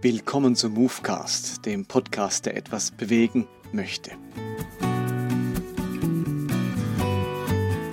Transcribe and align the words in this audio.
Willkommen 0.00 0.54
zum 0.54 0.74
Movecast, 0.74 1.66
dem 1.66 1.84
Podcast, 1.84 2.46
der 2.46 2.56
etwas 2.56 2.92
bewegen 2.92 3.48
möchte. 3.72 4.12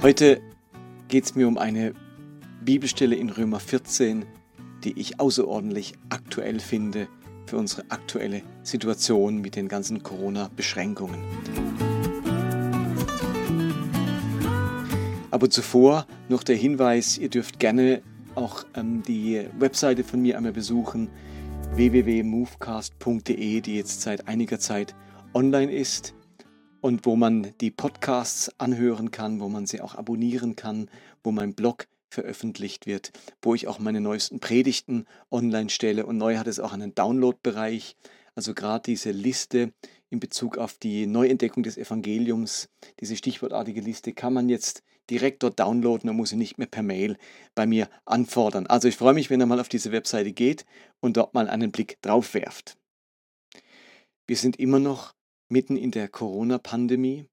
Heute 0.03 0.39
geht 1.07 1.25
es 1.25 1.33
mir 1.33 1.47
um 1.47 1.57
eine 1.57 1.95
Bibelstelle 2.63 3.15
in 3.15 3.31
Römer 3.31 3.59
14, 3.59 4.23
die 4.83 4.99
ich 4.99 5.19
außerordentlich 5.19 5.95
aktuell 6.09 6.59
finde 6.59 7.07
für 7.47 7.57
unsere 7.57 7.89
aktuelle 7.89 8.43
Situation 8.61 9.41
mit 9.41 9.55
den 9.55 9.67
ganzen 9.67 10.03
Corona-Beschränkungen. 10.03 11.23
Aber 15.31 15.49
zuvor 15.49 16.05
noch 16.29 16.43
der 16.43 16.55
Hinweis, 16.55 17.17
ihr 17.17 17.29
dürft 17.29 17.59
gerne 17.59 18.03
auch 18.35 18.63
ähm, 18.75 19.01
die 19.01 19.47
Webseite 19.57 20.03
von 20.03 20.21
mir 20.21 20.37
einmal 20.37 20.53
besuchen, 20.53 21.09
www.movecast.de, 21.75 23.59
die 23.59 23.75
jetzt 23.75 23.99
seit 23.99 24.29
einiger 24.29 24.59
Zeit 24.59 24.95
online 25.33 25.73
ist 25.73 26.13
und 26.79 27.05
wo 27.05 27.17
man 27.17 27.51
die 27.59 27.69
Podcasts 27.69 28.49
anhören 28.57 29.11
kann, 29.11 29.41
wo 29.41 29.49
man 29.49 29.65
sie 29.65 29.81
auch 29.81 29.93
abonnieren 29.95 30.55
kann, 30.55 30.89
wo 31.21 31.33
mein 31.33 31.53
Blog 31.53 31.87
veröffentlicht 32.09 32.85
wird, 32.85 33.11
wo 33.41 33.55
ich 33.55 33.67
auch 33.67 33.79
meine 33.79 33.99
neuesten 33.99 34.39
Predigten 34.39 35.05
online 35.29 35.69
stelle 35.69 36.05
und 36.05 36.17
neu 36.17 36.37
hat 36.37 36.47
es 36.47 36.61
auch 36.61 36.71
einen 36.71 36.95
Download-Bereich. 36.95 37.97
Also 38.35 38.53
gerade 38.53 38.83
diese 38.85 39.11
Liste 39.11 39.73
in 40.15 40.19
Bezug 40.21 40.57
auf 40.57 40.77
die 40.77 41.07
Neuentdeckung 41.07 41.61
des 41.61 41.77
Evangeliums, 41.77 42.69
diese 43.01 43.17
stichwortartige 43.17 43.81
Liste 43.81 44.13
kann 44.13 44.33
man 44.33 44.47
jetzt 44.47 44.81
direkt 45.09 45.43
dort 45.43 45.59
downloaden 45.59 46.09
und 46.09 46.15
muss 46.15 46.29
sie 46.29 46.37
nicht 46.37 46.57
mehr 46.57 46.67
per 46.67 46.83
Mail 46.83 47.17
bei 47.53 47.67
mir 47.67 47.89
anfordern. 48.05 48.65
Also 48.65 48.87
ich 48.87 48.95
freue 48.95 49.13
mich, 49.13 49.29
wenn 49.29 49.41
ihr 49.41 49.45
mal 49.45 49.59
auf 49.59 49.67
diese 49.67 49.91
Webseite 49.91 50.31
geht 50.31 50.65
und 51.01 51.17
dort 51.17 51.33
mal 51.33 51.49
einen 51.49 51.71
Blick 51.71 52.01
drauf 52.01 52.33
werft. 52.33 52.77
Wir 54.25 54.37
sind 54.37 54.57
immer 54.57 54.79
noch 54.79 55.13
mitten 55.49 55.75
in 55.75 55.91
der 55.91 56.07
Corona-Pandemie 56.07 57.25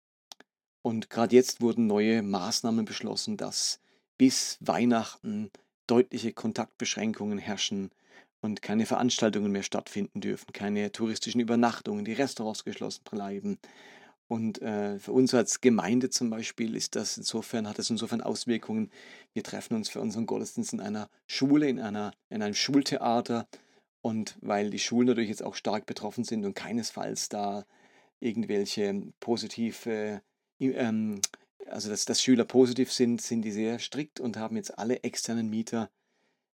und 0.82 1.08
gerade 1.08 1.36
jetzt 1.36 1.60
wurden 1.60 1.86
neue 1.86 2.22
Maßnahmen 2.22 2.84
beschlossen, 2.84 3.36
dass 3.36 3.78
bis 4.18 4.58
Weihnachten 4.60 5.50
deutliche 5.86 6.32
Kontaktbeschränkungen 6.32 7.38
herrschen 7.38 7.92
und 8.42 8.60
keine 8.60 8.84
Veranstaltungen 8.84 9.50
mehr 9.50 9.62
stattfinden 9.62 10.20
dürfen, 10.20 10.52
keine 10.52 10.92
touristischen 10.92 11.40
Übernachtungen, 11.40 12.04
die 12.04 12.12
Restaurants 12.12 12.64
geschlossen 12.64 13.04
bleiben 13.10 13.58
und 14.32 14.62
äh, 14.62 14.98
für 14.98 15.12
uns 15.12 15.34
als 15.34 15.60
Gemeinde 15.60 16.08
zum 16.08 16.30
Beispiel 16.30 16.74
ist 16.74 16.96
das 16.96 17.18
insofern, 17.18 17.68
hat 17.68 17.78
es 17.78 17.90
insofern 17.90 18.22
Auswirkungen. 18.22 18.90
Wir 19.34 19.42
treffen 19.42 19.74
uns 19.74 19.90
für 19.90 20.00
unseren 20.00 20.24
Gottesdienst 20.24 20.72
in 20.72 20.80
einer 20.80 21.10
Schule, 21.26 21.68
in, 21.68 21.78
einer, 21.78 22.12
in 22.30 22.40
einem 22.40 22.54
Schultheater. 22.54 23.46
Und 24.00 24.38
weil 24.40 24.70
die 24.70 24.78
Schulen 24.78 25.08
natürlich 25.08 25.28
jetzt 25.28 25.42
auch 25.42 25.54
stark 25.54 25.84
betroffen 25.84 26.24
sind 26.24 26.46
und 26.46 26.54
keinesfalls 26.54 27.28
da 27.28 27.66
irgendwelche 28.20 29.02
positive, 29.20 30.22
ähm, 30.60 31.20
also 31.66 31.90
dass, 31.90 32.06
dass 32.06 32.22
Schüler 32.22 32.46
positiv 32.46 32.90
sind, 32.90 33.20
sind 33.20 33.42
die 33.42 33.52
sehr 33.52 33.80
strikt 33.80 34.18
und 34.18 34.38
haben 34.38 34.56
jetzt 34.56 34.78
alle 34.78 35.02
externen 35.02 35.50
Mieter, 35.50 35.90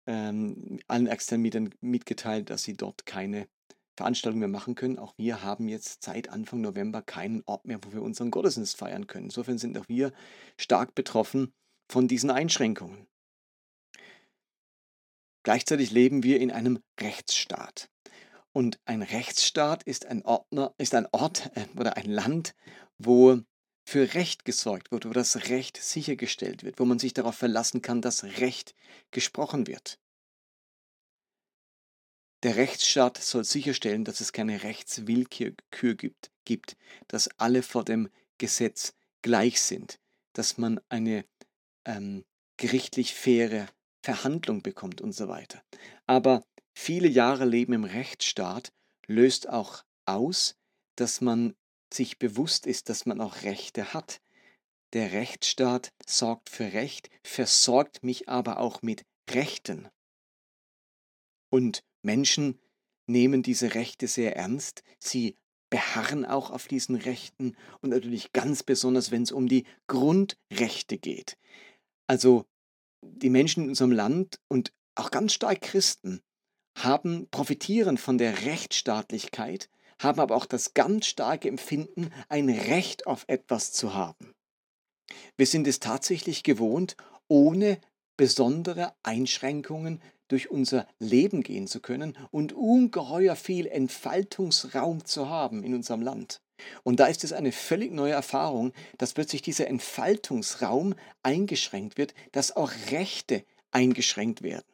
ähm, 0.08 0.80
allen 0.88 1.08
externen 1.08 1.42
Mietern 1.42 1.76
mitgeteilt, 1.82 2.50
dass 2.50 2.64
sie 2.64 2.76
dort 2.76 3.06
keine 3.06 3.48
Veranstaltungen 3.96 4.40
mehr 4.40 4.50
machen 4.50 4.76
können. 4.76 5.00
Auch 5.00 5.14
wir 5.18 5.42
haben 5.42 5.70
jetzt 5.70 6.04
seit 6.04 6.30
Anfang 6.30 6.62
November 6.62 7.02
keinen 7.02 7.44
Ort 7.46 7.66
mehr, 7.66 7.80
wo 7.84 7.94
wir 7.94 8.02
unseren 8.02 8.32
Gottesdienst 8.32 8.78
feiern 8.78 9.08
können. 9.08 9.26
Insofern 9.26 9.58
sind 9.58 9.78
auch 9.78 9.88
wir 9.88 10.12
stark 10.58 10.96
betroffen 10.96 11.54
von 11.90 12.08
diesen 12.08 12.30
Einschränkungen. 12.30 13.08
Gleichzeitig 15.44 15.92
leben 15.92 16.24
wir 16.24 16.40
in 16.40 16.52
einem 16.52 16.80
Rechtsstaat. 17.00 17.90
Und 18.52 18.80
ein 18.86 19.02
Rechtsstaat 19.02 19.84
ist 19.84 20.06
ein, 20.06 20.24
Ordner, 20.24 20.74
ist 20.78 20.96
ein 20.96 21.08
Ort 21.12 21.52
äh, 21.56 21.66
oder 21.78 21.98
ein 21.98 22.10
Land, 22.10 22.56
wo 22.98 23.42
für 23.86 24.16
Recht 24.16 24.46
gesorgt 24.46 24.92
wird, 24.92 25.06
wo 25.06 25.12
das 25.12 25.50
Recht 25.50 25.78
sichergestellt 25.78 26.64
wird, 26.64 26.80
wo 26.80 26.86
man 26.86 27.00
sich 27.00 27.14
darauf 27.14 27.36
verlassen 27.36 27.82
kann, 27.82 28.02
dass 28.02 28.24
Recht 28.24 28.76
gesprochen 29.12 29.68
wird. 29.68 30.00
Der 32.44 32.58
Rechtsstaat 32.58 33.18
soll 33.18 33.44
sicherstellen, 33.44 34.04
dass 34.04 34.20
es 34.20 34.34
keine 34.34 34.64
Rechtswillkür 34.64 35.96
gibt, 35.96 36.32
gibt, 36.46 36.78
dass 37.08 37.28
alle 37.40 37.64
vor 37.64 37.86
dem 37.86 38.10
Gesetz 38.38 38.94
gleich 39.22 39.62
sind, 39.62 40.00
dass 40.34 40.58
man 40.58 40.80
eine 40.90 41.26
ähm, 41.86 42.26
gerichtlich 42.58 43.14
faire 43.14 43.68
Verhandlung 44.04 44.62
bekommt 44.62 45.02
und 45.02 45.14
so 45.14 45.28
weiter. 45.28 45.64
Aber 46.06 46.46
viele 46.74 47.08
Jahre 47.08 47.46
Leben 47.46 47.74
im 47.74 47.84
Rechtsstaat 47.84 48.72
löst 49.08 49.50
auch 49.50 49.84
aus, 50.06 50.56
dass 50.96 51.22
man 51.22 51.56
sich 51.94 52.20
bewusst 52.20 52.68
ist, 52.68 52.90
dass 52.90 53.06
man 53.06 53.22
auch 53.22 53.44
Rechte 53.44 53.94
hat. 53.94 54.22
Der 54.94 55.12
Rechtsstaat 55.12 55.94
sorgt 56.06 56.50
für 56.50 56.74
Recht, 56.74 57.10
versorgt 57.24 58.04
mich 58.04 58.30
aber 58.30 58.60
auch 58.60 58.82
mit 58.82 59.06
Rechten. 59.30 59.90
Und 61.50 61.84
Menschen 62.02 62.60
nehmen 63.08 63.44
diese 63.44 63.76
Rechte 63.76 64.08
sehr 64.08 64.36
ernst. 64.36 64.84
Sie 65.00 65.38
beharren 65.70 66.26
auch 66.26 66.52
auf 66.52 66.68
diesen 66.68 66.96
Rechten 66.96 67.56
und 67.82 67.90
natürlich 67.90 68.32
ganz 68.34 68.64
besonders, 68.64 69.12
wenn 69.12 69.24
es 69.24 69.32
um 69.32 69.48
die 69.48 69.66
Grundrechte 69.88 70.98
geht. 70.98 71.38
Also 72.08 72.46
die 73.02 73.30
Menschen 73.30 73.64
in 73.64 73.70
unserem 73.70 73.92
Land 73.92 74.40
und 74.48 74.74
auch 74.96 75.12
ganz 75.12 75.34
stark 75.34 75.62
Christen 75.62 76.22
haben 76.78 77.28
profitieren 77.30 77.98
von 77.98 78.18
der 78.18 78.46
Rechtsstaatlichkeit, 78.46 79.70
haben 80.00 80.20
aber 80.20 80.36
auch 80.36 80.46
das 80.46 80.74
ganz 80.74 81.06
starke 81.06 81.48
Empfinden, 81.48 82.12
ein 82.30 82.50
Recht 82.50 83.08
auf 83.08 83.26
etwas 83.28 83.72
zu 83.72 83.94
haben. 83.94 84.34
Wir 85.38 85.46
sind 85.46 85.68
es 85.68 85.80
tatsächlich 85.80 86.44
gewohnt, 86.44 86.96
ohne 87.28 87.80
besondere 88.18 88.94
Einschränkungen 89.04 90.02
durch 90.28 90.50
unser 90.50 90.88
Leben 91.00 91.44
gehen 91.44 91.68
zu 91.68 91.80
können 91.80 92.18
und 92.32 92.54
ungeheuer 92.54 93.36
viel 93.36 93.68
Entfaltungsraum 93.68 95.06
zu 95.06 95.30
haben 95.30 95.64
in 95.64 95.74
unserem 95.74 96.02
Land. 96.02 96.42
Und 96.84 97.00
da 97.00 97.08
ist 97.08 97.24
es 97.24 97.34
eine 97.34 97.52
völlig 97.52 97.92
neue 97.92 98.14
Erfahrung, 98.14 98.72
dass 98.98 99.14
plötzlich 99.14 99.42
dieser 99.42 99.68
Entfaltungsraum 99.68 100.96
eingeschränkt 101.22 101.98
wird, 101.98 102.14
dass 102.32 102.56
auch 102.56 102.72
Rechte 102.92 103.44
eingeschränkt 103.72 104.42
werden. 104.42 104.66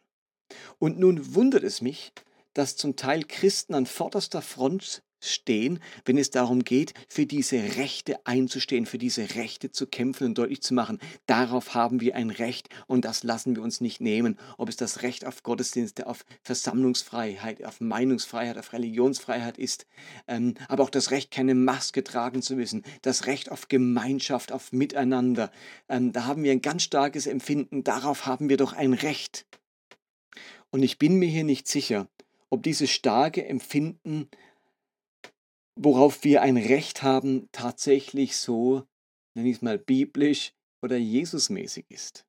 Und 0.80 1.00
nun 1.00 1.34
wundert 1.34 1.64
es 1.64 1.82
mich, 1.82 2.14
dass 2.54 2.76
zum 2.76 2.96
Teil 2.96 3.24
Christen 3.24 3.74
an 3.74 3.86
vorderster 3.86 4.42
Front 4.42 5.02
stehen, 5.22 5.80
wenn 6.06 6.18
es 6.18 6.32
darum 6.32 6.64
geht, 6.64 6.94
für 7.08 7.26
diese 7.26 7.58
Rechte 7.78 8.26
einzustehen, 8.26 8.86
für 8.86 8.98
diese 8.98 9.36
Rechte 9.36 9.72
zu 9.72 9.88
kämpfen 9.88 10.28
und 10.28 10.38
deutlich 10.38 10.62
zu 10.62 10.74
machen, 10.74 11.00
darauf 11.26 11.74
haben 11.74 12.02
wir 12.02 12.16
ein 12.16 12.30
Recht 12.30 12.70
und 12.88 13.06
das 13.06 13.24
lassen 13.24 13.56
wir 13.56 13.64
uns 13.64 13.82
nicht 13.82 14.02
nehmen. 14.02 14.38
Ob 14.58 14.70
es 14.70 14.76
das 14.76 15.02
Recht 15.02 15.26
auf 15.26 15.44
Gottesdienste, 15.44 16.08
auf 16.08 16.26
Versammlungsfreiheit, 16.44 17.64
auf 17.64 17.82
Meinungsfreiheit, 17.82 18.58
auf 18.58 18.74
Religionsfreiheit 18.74 19.58
ist, 19.58 19.86
ähm, 20.28 20.56
aber 20.68 20.84
auch 20.84 20.90
das 20.90 21.12
Recht, 21.12 21.32
keine 21.32 21.56
Maske 21.56 22.04
tragen 22.04 22.42
zu 22.42 22.56
müssen, 22.56 22.84
das 23.02 23.26
Recht 23.28 23.52
auf 23.52 23.68
Gemeinschaft, 23.68 24.52
auf 24.52 24.72
Miteinander. 24.72 25.52
Ähm, 25.88 26.12
da 26.12 26.26
haben 26.26 26.44
wir 26.44 26.52
ein 26.52 26.62
ganz 26.62 26.84
starkes 26.84 27.28
Empfinden, 27.28 27.84
darauf 27.84 28.26
haben 28.26 28.50
wir 28.50 28.58
doch 28.58 28.74
ein 28.74 28.94
Recht. 28.94 29.46
Und 30.72 30.84
ich 30.84 30.98
bin 30.98 31.16
mir 31.16 31.28
hier 31.28 31.44
nicht 31.44 31.68
sicher, 31.68 32.08
ob 32.50 32.64
dieses 32.64 32.90
starke 32.90 33.46
Empfinden 33.46 34.30
worauf 35.84 36.24
wir 36.24 36.42
ein 36.42 36.58
Recht 36.58 37.02
haben, 37.02 37.50
tatsächlich 37.52 38.38
so, 38.38 38.84
nenne 39.34 39.50
ich 39.50 39.58
es 39.58 39.62
mal, 39.62 39.80
biblisch 39.80 40.54
oder 40.82 40.98
Jesusmäßig 40.98 41.86
ist. 41.90 42.26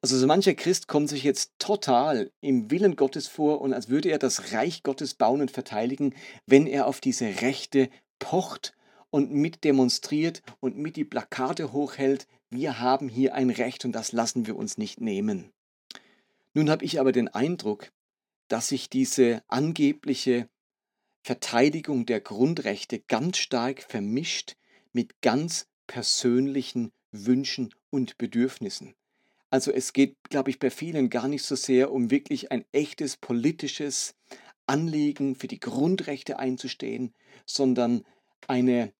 Also 0.00 0.16
so 0.18 0.26
mancher 0.26 0.54
Christ 0.54 0.86
kommt 0.86 1.08
sich 1.08 1.24
jetzt 1.24 1.52
total 1.58 2.30
im 2.40 2.70
Willen 2.70 2.94
Gottes 2.94 3.26
vor 3.26 3.60
und 3.60 3.72
als 3.72 3.88
würde 3.88 4.10
er 4.10 4.18
das 4.18 4.52
Reich 4.52 4.82
Gottes 4.82 5.14
bauen 5.14 5.40
und 5.40 5.50
verteidigen, 5.50 6.14
wenn 6.46 6.66
er 6.66 6.86
auf 6.86 7.00
diese 7.00 7.40
Rechte 7.40 7.88
pocht 8.18 8.74
und 9.10 9.32
mit 9.32 9.64
demonstriert 9.64 10.42
und 10.60 10.76
mit 10.76 10.96
die 10.96 11.04
Plakate 11.04 11.72
hochhält, 11.72 12.28
wir 12.50 12.78
haben 12.78 13.08
hier 13.08 13.34
ein 13.34 13.50
Recht 13.50 13.84
und 13.84 13.92
das 13.92 14.12
lassen 14.12 14.46
wir 14.46 14.56
uns 14.56 14.78
nicht 14.78 15.00
nehmen. 15.00 15.50
Nun 16.54 16.70
habe 16.70 16.84
ich 16.84 17.00
aber 17.00 17.12
den 17.12 17.28
Eindruck, 17.28 17.90
dass 18.48 18.68
sich 18.68 18.88
diese 18.88 19.42
angebliche 19.48 20.48
Verteidigung 21.26 22.06
der 22.06 22.20
Grundrechte 22.20 23.00
ganz 23.00 23.38
stark 23.38 23.82
vermischt 23.82 24.54
mit 24.92 25.22
ganz 25.22 25.66
persönlichen 25.88 26.92
Wünschen 27.10 27.74
und 27.90 28.16
Bedürfnissen. 28.16 28.94
Also 29.50 29.72
es 29.72 29.92
geht, 29.92 30.14
glaube 30.30 30.50
ich, 30.50 30.60
bei 30.60 30.70
vielen 30.70 31.10
gar 31.10 31.26
nicht 31.26 31.42
so 31.42 31.56
sehr 31.56 31.90
um 31.90 32.12
wirklich 32.12 32.52
ein 32.52 32.64
echtes 32.70 33.16
politisches 33.16 34.14
Anliegen 34.66 35.34
für 35.34 35.48
die 35.48 35.58
Grundrechte 35.58 36.38
einzustehen, 36.38 37.12
sondern 37.44 38.04
eine, 38.46 38.92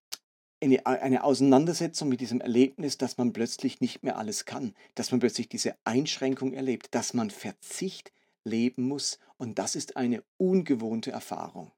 eine, 0.61 0.85
eine 0.85 1.23
Auseinandersetzung 1.23 2.09
mit 2.09 2.21
diesem 2.21 2.41
Erlebnis, 2.41 2.99
dass 2.99 3.19
man 3.19 3.33
plötzlich 3.33 3.81
nicht 3.81 4.03
mehr 4.03 4.19
alles 4.19 4.47
kann, 4.47 4.75
dass 4.97 5.13
man 5.13 5.21
plötzlich 5.21 5.49
diese 5.49 5.77
Einschränkung 5.85 6.55
erlebt, 6.55 6.89
dass 6.91 7.15
man 7.15 7.31
Verzicht 7.31 8.11
leben 8.43 8.83
muss. 8.89 9.21
Und 9.37 9.61
das 9.61 9.77
ist 9.77 9.97
eine 9.97 10.25
ungewohnte 10.39 11.13
Erfahrung. 11.13 11.71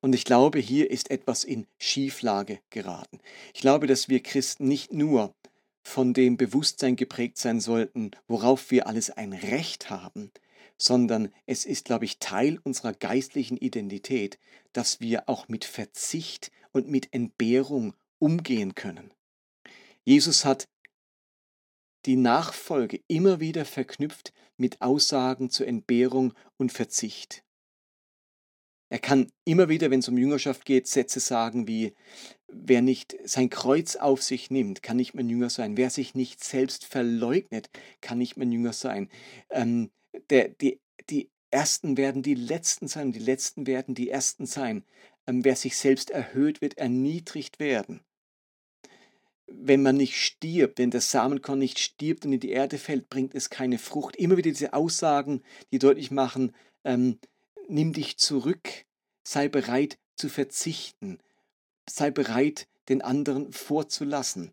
Und 0.00 0.14
ich 0.14 0.24
glaube, 0.24 0.58
hier 0.58 0.90
ist 0.90 1.10
etwas 1.10 1.44
in 1.44 1.66
Schieflage 1.78 2.60
geraten. 2.70 3.20
Ich 3.54 3.60
glaube, 3.60 3.86
dass 3.86 4.08
wir 4.08 4.22
Christen 4.22 4.66
nicht 4.68 4.92
nur 4.92 5.34
von 5.82 6.12
dem 6.14 6.36
Bewusstsein 6.36 6.96
geprägt 6.96 7.38
sein 7.38 7.60
sollten, 7.60 8.10
worauf 8.28 8.70
wir 8.70 8.86
alles 8.86 9.10
ein 9.10 9.32
Recht 9.32 9.90
haben, 9.90 10.30
sondern 10.76 11.32
es 11.46 11.64
ist, 11.64 11.84
glaube 11.84 12.04
ich, 12.04 12.18
Teil 12.18 12.58
unserer 12.62 12.92
geistlichen 12.92 13.56
Identität, 13.56 14.38
dass 14.72 15.00
wir 15.00 15.28
auch 15.28 15.48
mit 15.48 15.64
Verzicht 15.64 16.50
und 16.72 16.88
mit 16.88 17.12
Entbehrung 17.12 17.94
umgehen 18.18 18.74
können. 18.74 19.12
Jesus 20.04 20.44
hat 20.44 20.68
die 22.06 22.16
Nachfolge 22.16 23.02
immer 23.08 23.40
wieder 23.40 23.64
verknüpft 23.64 24.32
mit 24.56 24.80
Aussagen 24.80 25.50
zur 25.50 25.66
Entbehrung 25.66 26.32
und 26.56 26.72
Verzicht. 26.72 27.44
Er 28.90 28.98
kann 28.98 29.30
immer 29.44 29.68
wieder, 29.68 29.90
wenn 29.90 30.00
es 30.00 30.08
um 30.08 30.18
Jüngerschaft 30.18 30.64
geht, 30.64 30.88
Sätze 30.88 31.20
sagen 31.20 31.68
wie, 31.68 31.94
wer 32.48 32.82
nicht 32.82 33.16
sein 33.24 33.48
Kreuz 33.48 33.94
auf 33.94 34.20
sich 34.20 34.50
nimmt, 34.50 34.82
kann 34.82 34.96
nicht 34.96 35.14
mein 35.14 35.28
Jünger 35.28 35.48
sein. 35.48 35.76
Wer 35.76 35.90
sich 35.90 36.16
nicht 36.16 36.42
selbst 36.42 36.84
verleugnet, 36.84 37.70
kann 38.00 38.18
nicht 38.18 38.36
mein 38.36 38.50
Jünger 38.50 38.72
sein. 38.72 39.08
Ähm, 39.48 39.90
der, 40.28 40.48
die, 40.48 40.80
die 41.08 41.30
Ersten 41.52 41.96
werden 41.96 42.22
die 42.22 42.34
Letzten 42.34 42.88
sein, 42.88 43.12
die 43.12 43.20
Letzten 43.20 43.68
werden 43.68 43.94
die 43.94 44.10
Ersten 44.10 44.44
sein. 44.44 44.84
Ähm, 45.28 45.44
wer 45.44 45.54
sich 45.54 45.76
selbst 45.76 46.10
erhöht, 46.10 46.60
wird 46.60 46.76
erniedrigt 46.76 47.60
werden. 47.60 48.00
Wenn 49.46 49.82
man 49.82 49.96
nicht 49.96 50.16
stirbt, 50.16 50.80
wenn 50.80 50.90
der 50.90 51.00
Samenkorn 51.00 51.60
nicht 51.60 51.78
stirbt 51.78 52.24
und 52.24 52.32
in 52.32 52.40
die 52.40 52.50
Erde 52.50 52.78
fällt, 52.78 53.08
bringt 53.08 53.36
es 53.36 53.50
keine 53.50 53.78
Frucht. 53.78 54.16
Immer 54.16 54.36
wieder 54.36 54.50
diese 54.50 54.72
Aussagen, 54.72 55.42
die 55.72 55.78
deutlich 55.78 56.10
machen, 56.10 56.54
ähm, 56.84 57.20
nimm 57.70 57.92
dich 57.92 58.18
zurück, 58.18 58.84
sei 59.22 59.48
bereit 59.48 59.98
zu 60.16 60.28
verzichten, 60.28 61.18
sei 61.88 62.10
bereit, 62.10 62.68
den 62.88 63.02
anderen 63.02 63.52
vorzulassen. 63.52 64.52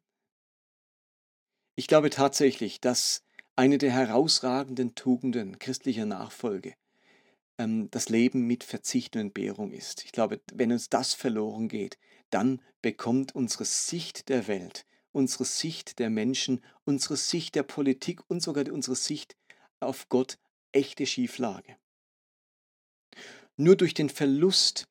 Ich 1.76 1.88
glaube 1.88 2.10
tatsächlich, 2.10 2.80
dass 2.80 3.24
eine 3.56 3.78
der 3.78 3.92
herausragenden 3.92 4.96
Tugenden 4.96 5.58
christlicher 5.58 6.06
Nachfolge 6.06 6.76
ähm, 7.58 7.90
das 7.92 8.10
Leben 8.10 8.46
mit 8.46 8.64
Verzicht 8.64 9.16
und 9.16 9.22
Entbehrung 9.22 9.72
ist. 9.72 10.06
Ich 10.06 10.12
glaube, 10.12 10.42
wenn 10.54 10.72
uns 10.72 10.90
das 10.90 11.14
verloren 11.14 11.68
geht, 11.68 11.98
dann 12.30 12.62
bekommt 12.82 13.34
unsere 13.34 13.66
Sicht 13.66 14.30
der 14.30 14.48
Welt, 14.48 14.86
unsere 15.12 15.46
Sicht 15.46 16.00
der 16.00 16.10
Menschen, 16.10 16.64
unsere 16.86 17.18
Sicht 17.18 17.56
der 17.56 17.64
Politik 17.64 18.22
und 18.30 18.42
sogar 18.42 18.72
unsere 18.72 18.96
Sicht 18.96 19.36
auf 19.80 20.10
Gott 20.10 20.38
echte 20.72 21.06
Schieflage. 21.06 21.78
Nur 23.58 23.76
durch 23.76 23.94
den 23.94 24.10
Verlust 24.10 24.88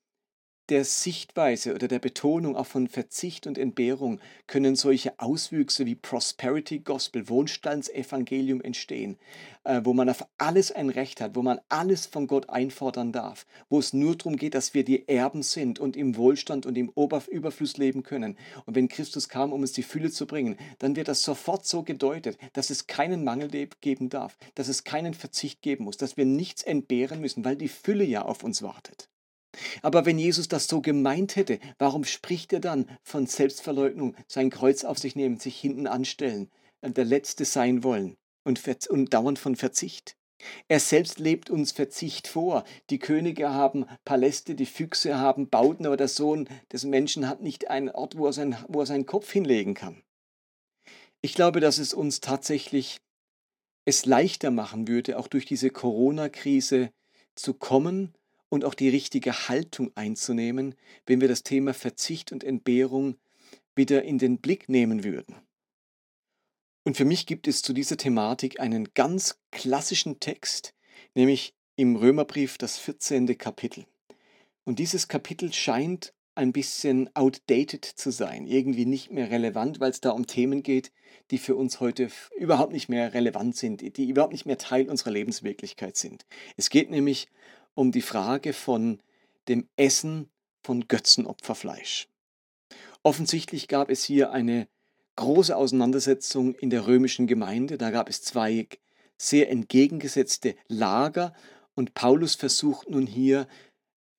der 0.68 0.84
Sichtweise 0.84 1.74
oder 1.74 1.86
der 1.86 2.00
Betonung 2.00 2.56
auch 2.56 2.66
von 2.66 2.88
Verzicht 2.88 3.46
und 3.46 3.56
Entbehrung 3.56 4.20
können 4.46 4.74
solche 4.74 5.18
Auswüchse 5.20 5.86
wie 5.86 5.94
Prosperity 5.94 6.80
Gospel, 6.80 7.28
Wohnstandsevangelium 7.28 8.60
entstehen, 8.60 9.16
äh, 9.64 9.80
wo 9.84 9.92
man 9.92 10.08
auf 10.08 10.26
alles 10.38 10.72
ein 10.72 10.90
Recht 10.90 11.20
hat, 11.20 11.36
wo 11.36 11.42
man 11.42 11.60
alles 11.68 12.06
von 12.06 12.26
Gott 12.26 12.50
einfordern 12.50 13.12
darf, 13.12 13.46
wo 13.68 13.78
es 13.78 13.92
nur 13.92 14.16
darum 14.16 14.36
geht, 14.36 14.54
dass 14.54 14.74
wir 14.74 14.84
die 14.84 15.08
Erben 15.08 15.42
sind 15.42 15.78
und 15.78 15.96
im 15.96 16.16
Wohlstand 16.16 16.66
und 16.66 16.76
im 16.76 16.92
Überfluss 17.28 17.76
leben 17.76 18.02
können. 18.02 18.36
Und 18.64 18.74
wenn 18.74 18.88
Christus 18.88 19.28
kam, 19.28 19.52
um 19.52 19.60
uns 19.60 19.72
die 19.72 19.82
Fülle 19.82 20.10
zu 20.10 20.26
bringen, 20.26 20.56
dann 20.80 20.96
wird 20.96 21.08
das 21.08 21.22
sofort 21.22 21.64
so 21.64 21.84
gedeutet, 21.84 22.38
dass 22.54 22.70
es 22.70 22.86
keinen 22.86 23.22
Mangel 23.22 23.48
geben 23.80 24.08
darf, 24.08 24.36
dass 24.56 24.68
es 24.68 24.84
keinen 24.84 25.14
Verzicht 25.14 25.62
geben 25.62 25.84
muss, 25.84 25.96
dass 25.96 26.16
wir 26.16 26.24
nichts 26.24 26.62
entbehren 26.62 27.20
müssen, 27.20 27.44
weil 27.44 27.56
die 27.56 27.68
Fülle 27.68 28.04
ja 28.04 28.22
auf 28.22 28.42
uns 28.42 28.62
wartet. 28.62 29.08
Aber 29.82 30.06
wenn 30.06 30.18
Jesus 30.18 30.48
das 30.48 30.66
so 30.66 30.80
gemeint 30.80 31.36
hätte, 31.36 31.58
warum 31.78 32.04
spricht 32.04 32.52
er 32.52 32.60
dann 32.60 32.88
von 33.02 33.26
Selbstverleugnung, 33.26 34.14
sein 34.26 34.50
Kreuz 34.50 34.84
auf 34.84 34.98
sich 34.98 35.16
nehmen, 35.16 35.38
sich 35.38 35.58
hinten 35.58 35.86
anstellen, 35.86 36.50
äh, 36.80 36.90
der 36.90 37.04
Letzte 37.04 37.44
sein 37.44 37.84
wollen 37.84 38.16
und, 38.44 38.60
und 38.88 39.12
dauernd 39.14 39.38
von 39.38 39.56
Verzicht? 39.56 40.16
Er 40.68 40.80
selbst 40.80 41.18
lebt 41.18 41.50
uns 41.50 41.72
Verzicht 41.72 42.28
vor. 42.28 42.64
Die 42.90 42.98
Könige 42.98 43.50
haben 43.50 43.86
Paläste, 44.04 44.54
die 44.54 44.66
Füchse 44.66 45.18
haben 45.18 45.48
Bauten, 45.48 45.86
aber 45.86 45.96
der 45.96 46.08
Sohn 46.08 46.48
des 46.72 46.84
Menschen 46.84 47.28
hat 47.28 47.42
nicht 47.42 47.70
einen 47.70 47.90
Ort, 47.90 48.18
wo 48.18 48.26
er, 48.26 48.32
sein, 48.32 48.56
wo 48.68 48.80
er 48.80 48.86
seinen 48.86 49.06
Kopf 49.06 49.30
hinlegen 49.32 49.74
kann. 49.74 50.02
Ich 51.22 51.34
glaube, 51.34 51.60
dass 51.60 51.78
es 51.78 51.94
uns 51.94 52.20
tatsächlich 52.20 52.98
es 53.86 54.04
leichter 54.04 54.50
machen 54.50 54.88
würde, 54.88 55.18
auch 55.18 55.28
durch 55.28 55.46
diese 55.46 55.70
Corona-Krise 55.70 56.90
zu 57.34 57.54
kommen 57.54 58.12
und 58.48 58.64
auch 58.64 58.74
die 58.74 58.88
richtige 58.88 59.48
Haltung 59.48 59.90
einzunehmen, 59.94 60.74
wenn 61.06 61.20
wir 61.20 61.28
das 61.28 61.42
Thema 61.42 61.74
Verzicht 61.74 62.32
und 62.32 62.44
Entbehrung 62.44 63.16
wieder 63.74 64.02
in 64.02 64.18
den 64.18 64.38
Blick 64.38 64.68
nehmen 64.68 65.04
würden. 65.04 65.36
Und 66.84 66.96
für 66.96 67.04
mich 67.04 67.26
gibt 67.26 67.48
es 67.48 67.62
zu 67.62 67.72
dieser 67.72 67.96
Thematik 67.96 68.60
einen 68.60 68.94
ganz 68.94 69.40
klassischen 69.50 70.20
Text, 70.20 70.72
nämlich 71.14 71.54
im 71.74 71.96
Römerbrief 71.96 72.58
das 72.58 72.78
14. 72.78 73.36
Kapitel. 73.36 73.86
Und 74.64 74.78
dieses 74.78 75.08
Kapitel 75.08 75.52
scheint 75.52 76.14
ein 76.36 76.52
bisschen 76.52 77.10
outdated 77.14 77.84
zu 77.84 78.10
sein, 78.10 78.46
irgendwie 78.46 78.84
nicht 78.84 79.10
mehr 79.10 79.30
relevant, 79.30 79.80
weil 79.80 79.90
es 79.90 80.00
da 80.00 80.10
um 80.10 80.26
Themen 80.26 80.62
geht, 80.62 80.92
die 81.30 81.38
für 81.38 81.56
uns 81.56 81.80
heute 81.80 82.08
überhaupt 82.36 82.72
nicht 82.72 82.88
mehr 82.88 83.14
relevant 83.14 83.56
sind, 83.56 83.80
die 83.96 84.08
überhaupt 84.08 84.32
nicht 84.32 84.46
mehr 84.46 84.58
Teil 84.58 84.88
unserer 84.88 85.10
Lebenswirklichkeit 85.10 85.96
sind. 85.96 86.26
Es 86.56 86.70
geht 86.70 86.90
nämlich 86.90 87.28
um 87.76 87.92
die 87.92 88.02
Frage 88.02 88.52
von 88.52 89.00
dem 89.46 89.68
Essen 89.76 90.28
von 90.64 90.88
Götzenopferfleisch. 90.88 92.08
Offensichtlich 93.04 93.68
gab 93.68 93.88
es 93.90 94.02
hier 94.02 94.32
eine 94.32 94.66
große 95.14 95.56
Auseinandersetzung 95.56 96.56
in 96.56 96.70
der 96.70 96.88
römischen 96.88 97.28
Gemeinde. 97.28 97.78
Da 97.78 97.90
gab 97.90 98.08
es 98.08 98.22
zwei 98.22 98.66
sehr 99.16 99.50
entgegengesetzte 99.50 100.56
Lager 100.66 101.32
und 101.74 101.94
Paulus 101.94 102.34
versucht 102.34 102.90
nun 102.90 103.06
hier 103.06 103.46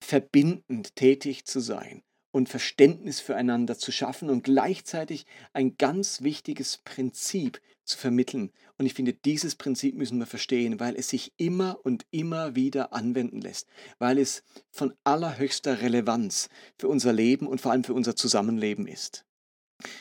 verbindend 0.00 0.96
tätig 0.96 1.44
zu 1.44 1.60
sein 1.60 2.02
und 2.30 2.48
Verständnis 2.48 3.20
füreinander 3.20 3.76
zu 3.78 3.92
schaffen 3.92 4.30
und 4.30 4.44
gleichzeitig 4.44 5.26
ein 5.52 5.76
ganz 5.76 6.22
wichtiges 6.22 6.78
Prinzip 6.78 7.60
zu 7.88 7.98
vermitteln. 7.98 8.52
Und 8.76 8.86
ich 8.86 8.94
finde, 8.94 9.12
dieses 9.12 9.56
Prinzip 9.56 9.96
müssen 9.96 10.18
wir 10.18 10.26
verstehen, 10.26 10.78
weil 10.78 10.94
es 10.94 11.08
sich 11.08 11.32
immer 11.36 11.78
und 11.82 12.06
immer 12.10 12.54
wieder 12.54 12.92
anwenden 12.92 13.40
lässt, 13.40 13.66
weil 13.98 14.18
es 14.18 14.44
von 14.70 14.94
allerhöchster 15.04 15.80
Relevanz 15.80 16.48
für 16.78 16.88
unser 16.88 17.12
Leben 17.12 17.46
und 17.46 17.60
vor 17.60 17.72
allem 17.72 17.84
für 17.84 17.94
unser 17.94 18.14
Zusammenleben 18.14 18.86
ist. 18.86 19.24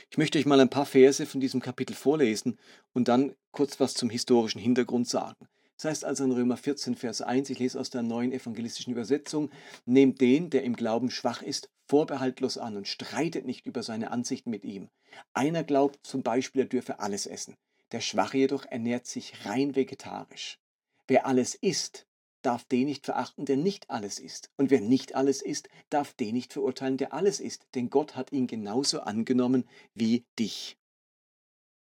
Ich 0.10 0.18
möchte 0.18 0.40
euch 0.40 0.46
mal 0.46 0.60
ein 0.60 0.70
paar 0.70 0.86
Verse 0.86 1.26
von 1.26 1.40
diesem 1.40 1.62
Kapitel 1.62 1.96
vorlesen 1.96 2.58
und 2.94 3.08
dann 3.08 3.36
kurz 3.52 3.80
was 3.80 3.94
zum 3.94 4.10
historischen 4.10 4.60
Hintergrund 4.60 5.08
sagen. 5.08 5.48
Das 5.78 5.86
heißt 5.86 6.06
also 6.06 6.24
in 6.24 6.32
Römer 6.32 6.58
14, 6.58 6.96
Vers 6.96 7.22
1, 7.22 7.52
ich 7.52 7.60
lese 7.60 7.80
aus 7.80 7.92
der 7.92 8.02
neuen 8.02 8.32
evangelistischen 8.32 8.92
Übersetzung, 8.92 9.52
nehmt 9.86 10.20
den, 10.22 10.50
der 10.50 10.64
im 10.64 10.76
Glauben 10.76 11.12
schwach 11.12 11.44
ist, 11.44 11.70
vorbehaltlos 11.88 12.58
an 12.58 12.76
und 12.76 12.88
streitet 12.88 13.46
nicht 13.46 13.68
über 13.68 13.84
seine 13.84 14.10
Ansichten 14.10 14.50
mit 14.50 14.66
ihm. 14.66 14.90
Einer 15.34 15.64
glaubt 15.64 16.00
zum 16.02 16.24
Beispiel, 16.24 16.64
er 16.64 16.68
dürfe 16.68 17.00
alles 17.00 17.28
essen. 17.28 17.56
Der 17.92 18.02
Schwache 18.02 18.38
jedoch 18.38 18.66
ernährt 18.66 19.06
sich 19.06 19.46
rein 19.46 19.76
vegetarisch. 19.76 20.60
Wer 21.08 21.26
alles 21.26 21.56
isst, 21.56 22.06
darf 22.42 22.66
den 22.66 22.86
nicht 22.86 23.06
verachten, 23.06 23.46
der 23.46 23.58
nicht 23.58 23.90
alles 23.90 24.20
isst. 24.20 24.52
Und 24.58 24.72
wer 24.72 24.82
nicht 24.82 25.16
alles 25.16 25.42
isst, 25.42 25.70
darf 25.90 26.14
den 26.14 26.34
nicht 26.34 26.54
verurteilen, 26.54 26.98
der 26.98 27.14
alles 27.14 27.40
isst. 27.40 27.66
Denn 27.76 27.90
Gott 27.90 28.16
hat 28.16 28.32
ihn 28.32 28.48
genauso 28.48 29.02
angenommen 29.02 29.68
wie 29.94 30.26
dich. 30.38 30.78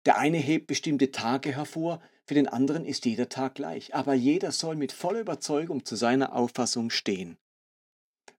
Der 0.04 0.18
eine 0.18 0.38
hebt 0.38 0.66
bestimmte 0.66 1.10
Tage 1.10 1.54
hervor, 1.56 2.00
für 2.26 2.34
den 2.34 2.48
anderen 2.48 2.84
ist 2.84 3.04
jeder 3.04 3.28
Tag 3.28 3.54
gleich, 3.54 3.94
aber 3.94 4.14
jeder 4.14 4.50
soll 4.50 4.76
mit 4.76 4.92
voller 4.92 5.20
Überzeugung 5.20 5.84
zu 5.84 5.94
seiner 5.94 6.34
Auffassung 6.34 6.90
stehen. 6.90 7.36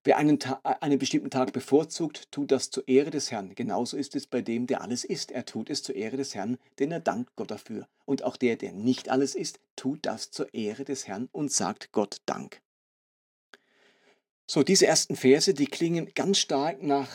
Wer 0.04 0.18
einen, 0.18 0.38
Ta 0.40 0.62
einen 0.82 1.00
bestimmten 1.00 1.32
Tag 1.32 1.52
bevorzugt, 1.52 2.32
tut 2.32 2.52
das 2.52 2.70
zur 2.70 2.88
Ehre 2.88 3.10
des 3.10 3.32
Herrn. 3.32 3.56
Genauso 3.56 3.98
ist 3.98 4.16
es 4.16 4.28
bei 4.28 4.42
dem, 4.42 4.68
der 4.68 4.82
alles 4.82 5.04
isst. 5.04 5.32
Er 5.32 5.46
tut 5.46 5.70
es 5.70 5.82
zur 5.82 5.96
Ehre 5.96 6.18
des 6.18 6.36
Herrn, 6.36 6.60
denn 6.78 6.92
er 6.92 7.00
dankt 7.00 7.36
Gott 7.36 7.50
dafür. 7.50 7.88
Und 8.06 8.24
auch 8.24 8.38
der, 8.38 8.56
der 8.56 8.72
nicht 8.72 9.10
alles 9.10 9.34
isst, 9.34 9.60
tut 9.76 10.06
das 10.06 10.30
zur 10.30 10.54
Ehre 10.54 10.86
des 10.86 11.08
Herrn 11.08 11.28
und 11.32 11.52
sagt 11.52 11.92
Gott 11.92 12.18
Dank. 12.28 12.62
So, 14.48 14.62
diese 14.62 14.86
ersten 14.86 15.16
Verse, 15.16 15.56
die 15.56 15.66
klingen 15.66 16.12
ganz 16.14 16.38
stark 16.38 16.84
nach, 16.84 17.10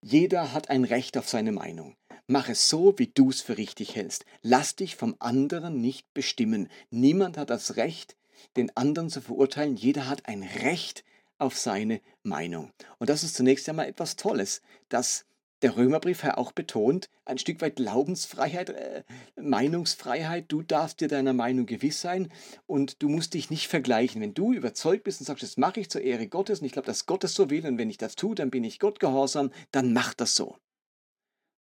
jeder 0.00 0.54
hat 0.54 0.70
ein 0.70 0.84
Recht 0.84 1.18
auf 1.18 1.28
seine 1.28 1.52
Meinung. 1.52 1.94
Mach 2.26 2.48
es 2.48 2.70
so, 2.70 2.98
wie 2.98 3.08
du 3.08 3.28
es 3.28 3.42
für 3.42 3.58
richtig 3.58 3.96
hältst. 3.96 4.24
Lass 4.40 4.76
dich 4.76 4.96
vom 4.96 5.14
anderen 5.18 5.82
nicht 5.82 6.14
bestimmen. 6.14 6.70
Niemand 6.88 7.36
hat 7.36 7.50
das 7.50 7.76
Recht, 7.76 8.16
den 8.56 8.74
anderen 8.78 9.10
zu 9.10 9.20
verurteilen. 9.20 9.76
Jeder 9.76 10.08
hat 10.08 10.26
ein 10.26 10.42
Recht 10.42 11.04
auf 11.38 11.58
seine 11.58 12.00
Meinung. 12.22 12.72
Und 12.98 13.10
das 13.10 13.22
ist 13.22 13.34
zunächst 13.34 13.68
einmal 13.68 13.88
etwas 13.88 14.16
Tolles, 14.16 14.62
dass 14.88 15.26
der 15.62 15.76
Römerbrief 15.76 16.24
ja 16.24 16.36
auch 16.36 16.52
betont, 16.52 17.08
ein 17.24 17.38
Stück 17.38 17.62
weit 17.62 17.76
Glaubensfreiheit, 17.76 18.68
äh, 18.68 19.02
Meinungsfreiheit. 19.40 20.44
Du 20.48 20.60
darfst 20.60 21.00
dir 21.00 21.08
deiner 21.08 21.32
Meinung 21.32 21.64
gewiss 21.64 22.02
sein 22.02 22.30
und 22.66 23.02
du 23.02 23.08
musst 23.08 23.32
dich 23.32 23.48
nicht 23.48 23.68
vergleichen. 23.68 24.20
Wenn 24.20 24.34
du 24.34 24.52
überzeugt 24.52 25.04
bist 25.04 25.20
und 25.20 25.26
sagst, 25.26 25.42
das 25.42 25.56
mache 25.56 25.80
ich 25.80 25.88
zur 25.88 26.02
Ehre 26.02 26.26
Gottes 26.26 26.60
und 26.60 26.66
ich 26.66 26.72
glaube, 26.72 26.86
dass 26.86 27.06
Gott 27.06 27.24
es 27.24 27.34
so 27.34 27.48
will 27.48 27.66
und 27.66 27.78
wenn 27.78 27.88
ich 27.88 27.96
das 27.96 28.14
tue, 28.14 28.34
dann 28.34 28.50
bin 28.50 28.62
ich 28.62 28.78
Gott 28.78 29.00
gehorsam, 29.00 29.50
dann 29.70 29.94
mach 29.94 30.12
das 30.12 30.34
so. 30.34 30.58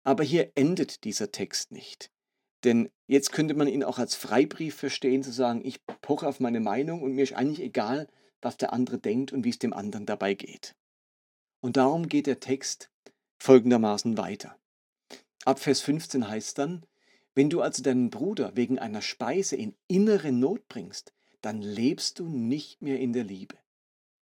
Aber 0.04 0.25
hier 0.25 0.52
endet 0.54 1.04
dieser 1.04 1.31
Text 1.31 1.71
nicht. 1.71 2.11
Denn 2.64 2.88
jetzt 3.07 3.33
könnte 3.33 3.54
man 3.54 3.69
ihn 3.69 3.85
auch 3.85 3.99
als 3.99 4.14
Freibrief 4.14 4.75
verstehen, 4.75 5.23
zu 5.23 5.33
sagen, 5.33 5.61
ich 5.64 5.85
poche 6.00 6.26
auf 6.26 6.40
meine 6.40 6.61
Meinung 6.61 7.02
und 7.02 7.12
mir 7.12 7.25
ist 7.25 7.35
eigentlich 7.35 7.61
egal, 7.61 8.09
was 8.42 8.56
der 8.56 8.72
andere 8.72 8.99
denkt 8.99 9.32
und 9.32 9.44
wie 9.44 9.50
es 9.50 9.58
dem 9.58 9.72
anderen 9.72 10.06
dabei 10.06 10.34
geht. 10.34 10.75
Und 11.61 11.76
darum 11.76 12.08
geht 12.08 12.26
der 12.26 12.40
Text 12.40 12.90
folgendermaßen 13.38 14.18
weiter. 14.18 14.56
Ab 15.44 15.58
Vers 15.58 15.80
15 15.80 16.28
heißt 16.28 16.58
dann, 16.58 16.84
wenn 17.34 17.50
du 17.50 17.62
also 17.62 17.82
deinen 17.82 18.11
Bruder 18.11 18.56
wegen 18.56 18.78
einer 18.78 19.02
Speise 19.02 19.56
in 19.56 19.75
innere 19.88 20.32
Not 20.32 20.68
bringst, 20.68 21.12
dann 21.40 21.62
lebst 21.62 22.18
du 22.18 22.28
nicht 22.28 22.82
mehr 22.82 23.00
in 23.00 23.12
der 23.12 23.25
Liebe. 23.25 23.56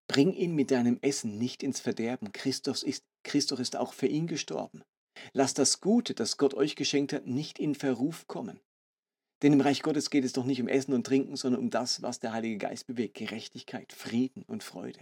Bring 0.09 0.33
ihn 0.33 0.55
mit 0.55 0.71
deinem 0.71 0.99
Essen 1.03 1.39
nicht 1.39 1.63
ins 1.63 1.81
Verderben. 1.81 2.33
Christus 2.33 2.83
ist, 2.83 3.05
Christus 3.23 3.61
ist 3.61 3.77
auch 3.77 3.93
für 3.93 4.07
ihn 4.07 4.27
gestorben. 4.27 4.83
Lass 5.33 5.55
das 5.55 5.81
Gute, 5.81 6.15
das 6.15 6.37
Gott 6.37 6.55
euch 6.55 6.77
geschenkt 6.77 7.13
hat, 7.13 7.27
nicht 7.27 7.59
in 7.59 7.75
Verruf 7.75 8.27
kommen. 8.27 8.61
Denn 9.43 9.53
im 9.53 9.61
Reich 9.61 9.83
Gottes 9.83 10.11
geht 10.11 10.25
es 10.25 10.33
doch 10.33 10.45
nicht 10.45 10.61
um 10.61 10.69
Essen 10.69 10.95
und 10.95 11.07
Trinken, 11.07 11.37
sondern 11.37 11.61
um 11.61 11.71
das, 11.71 12.03
was 12.03 12.21
der 12.21 12.33
Heilige 12.33 12.59
Geist 12.59 12.87
bewegt, 12.87 13.17
Gerechtigkeit, 13.17 13.93
Frieden 13.93 14.43
und 14.45 14.63
Freude. 14.63 15.01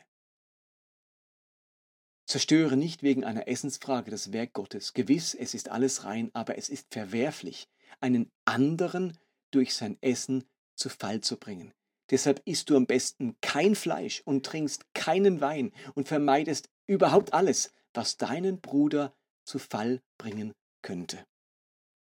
Zerstöre 2.27 2.77
nicht 2.77 3.03
wegen 3.03 3.25
einer 3.25 3.47
Essensfrage 3.47 4.11
das 4.11 4.33
Werk 4.33 4.53
Gottes. 4.53 4.95
Gewiss, 4.95 5.35
es 5.35 5.55
ist 5.55 5.69
alles 5.69 6.05
rein, 6.05 6.31
aber 6.33 6.57
es 6.57 6.69
ist 6.69 6.87
verwerflich, 6.91 7.69
einen 8.01 8.31
anderen 8.45 9.19
durch 9.51 9.75
sein 9.75 9.99
Essen 10.01 10.45
zu 10.75 10.89
Fall 10.89 11.21
zu 11.21 11.37
bringen. 11.37 11.73
Deshalb 12.11 12.43
isst 12.45 12.71
du 12.71 12.77
am 12.77 12.87
besten 12.87 13.37
kein 13.41 13.75
Fleisch 13.75 14.23
und 14.25 14.45
trinkst 14.47 14.85
keinen 14.95 15.41
Wein 15.41 15.73
und 15.95 16.09
vermeidest 16.09 16.69
überhaupt 16.87 17.33
alles, 17.33 17.73
was 17.95 18.17
deinen 18.17 18.61
Bruder 18.61 19.15
zu 19.45 19.59
Fall 19.59 20.01
bringen 20.19 20.53
könnte. 20.83 21.25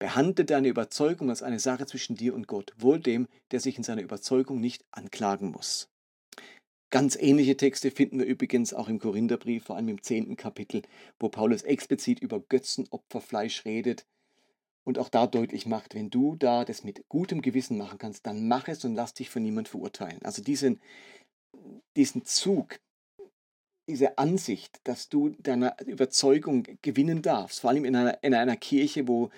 Behandle 0.02 0.46
deine 0.46 0.68
Überzeugung 0.68 1.30
als 1.30 1.44
eine 1.44 1.60
Sache 1.60 1.86
zwischen 1.86 2.16
dir 2.16 2.34
und 2.34 2.48
Gott, 2.48 2.74
wohl 2.76 3.00
dem, 3.00 3.28
der 3.52 3.60
sich 3.60 3.78
in 3.78 3.84
seiner 3.84 4.02
Überzeugung 4.02 4.60
nicht 4.60 4.84
anklagen 4.90 5.52
muss. 5.52 5.92
Ganz 6.90 7.16
ähnliche 7.16 7.56
Texte 7.56 7.92
finden 7.92 8.18
wir 8.18 8.26
übrigens 8.26 8.74
auch 8.74 8.90
im 8.90 8.98
Korintherbrief, 8.98 9.66
vor 9.66 9.76
allem 9.76 9.90
im 9.90 10.02
zehnten 10.02 10.38
Kapitel, 10.38 10.82
wo 11.20 11.30
Paulus 11.30 11.62
explizit 11.62 12.20
über 12.20 12.40
Götzenopferfleisch 12.40 13.64
redet 13.64 14.08
und 14.86 14.98
auch 14.98 15.08
da 15.08 15.28
deutlich 15.28 15.68
macht, 15.68 15.94
wenn 15.94 16.10
du 16.10 16.36
da 16.36 16.66
das 16.66 16.84
mit 16.84 17.08
gutem 17.08 17.44
Gewissen 17.44 17.78
machen 17.78 18.00
kannst, 18.00 18.26
dann 18.26 18.48
mach 18.48 18.68
es 18.68 18.84
und 18.84 18.96
lass 18.96 19.14
dich 19.14 19.30
von 19.30 19.44
niemand 19.44 19.68
verurteilen. 19.68 20.18
Also 20.24 20.42
diesen, 20.42 20.82
diesen 21.96 22.26
Zug, 22.26 22.80
diese 23.88 24.18
Ansicht, 24.18 24.82
dass 24.84 25.10
du 25.10 25.30
deiner 25.38 25.80
Überzeugung 25.86 26.66
gewinnen 26.82 27.22
darfst, 27.22 27.60
vor 27.60 27.70
allem 27.70 27.86
in 27.86 27.96
einer, 27.96 28.24
in 28.24 28.34
einer 28.34 28.58
Kirche, 28.58 29.08
wo, 29.08 29.30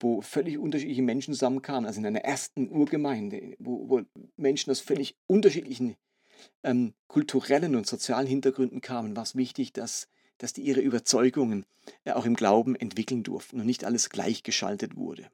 wo 0.00 0.22
völlig 0.22 0.58
unterschiedliche 0.58 1.02
Menschen 1.02 1.34
zusammenkamen, 1.34 1.86
also 1.86 2.00
in 2.00 2.06
einer 2.06 2.24
ersten 2.24 2.70
Urgemeinde, 2.70 3.54
wo, 3.58 3.88
wo 3.88 4.02
Menschen 4.36 4.70
aus 4.70 4.80
völlig 4.80 5.14
unterschiedlichen 5.26 5.96
ähm, 6.62 6.94
kulturellen 7.06 7.76
und 7.76 7.86
sozialen 7.86 8.26
Hintergründen 8.26 8.80
kamen, 8.80 9.14
war 9.14 9.22
es 9.22 9.36
wichtig, 9.36 9.72
dass, 9.72 10.08
dass 10.38 10.54
die 10.54 10.62
ihre 10.62 10.80
Überzeugungen 10.80 11.66
äh, 12.04 12.12
auch 12.12 12.24
im 12.24 12.34
Glauben 12.34 12.74
entwickeln 12.74 13.22
durften 13.22 13.60
und 13.60 13.66
nicht 13.66 13.84
alles 13.84 14.08
gleichgeschaltet 14.10 14.96
wurde. 14.96 15.30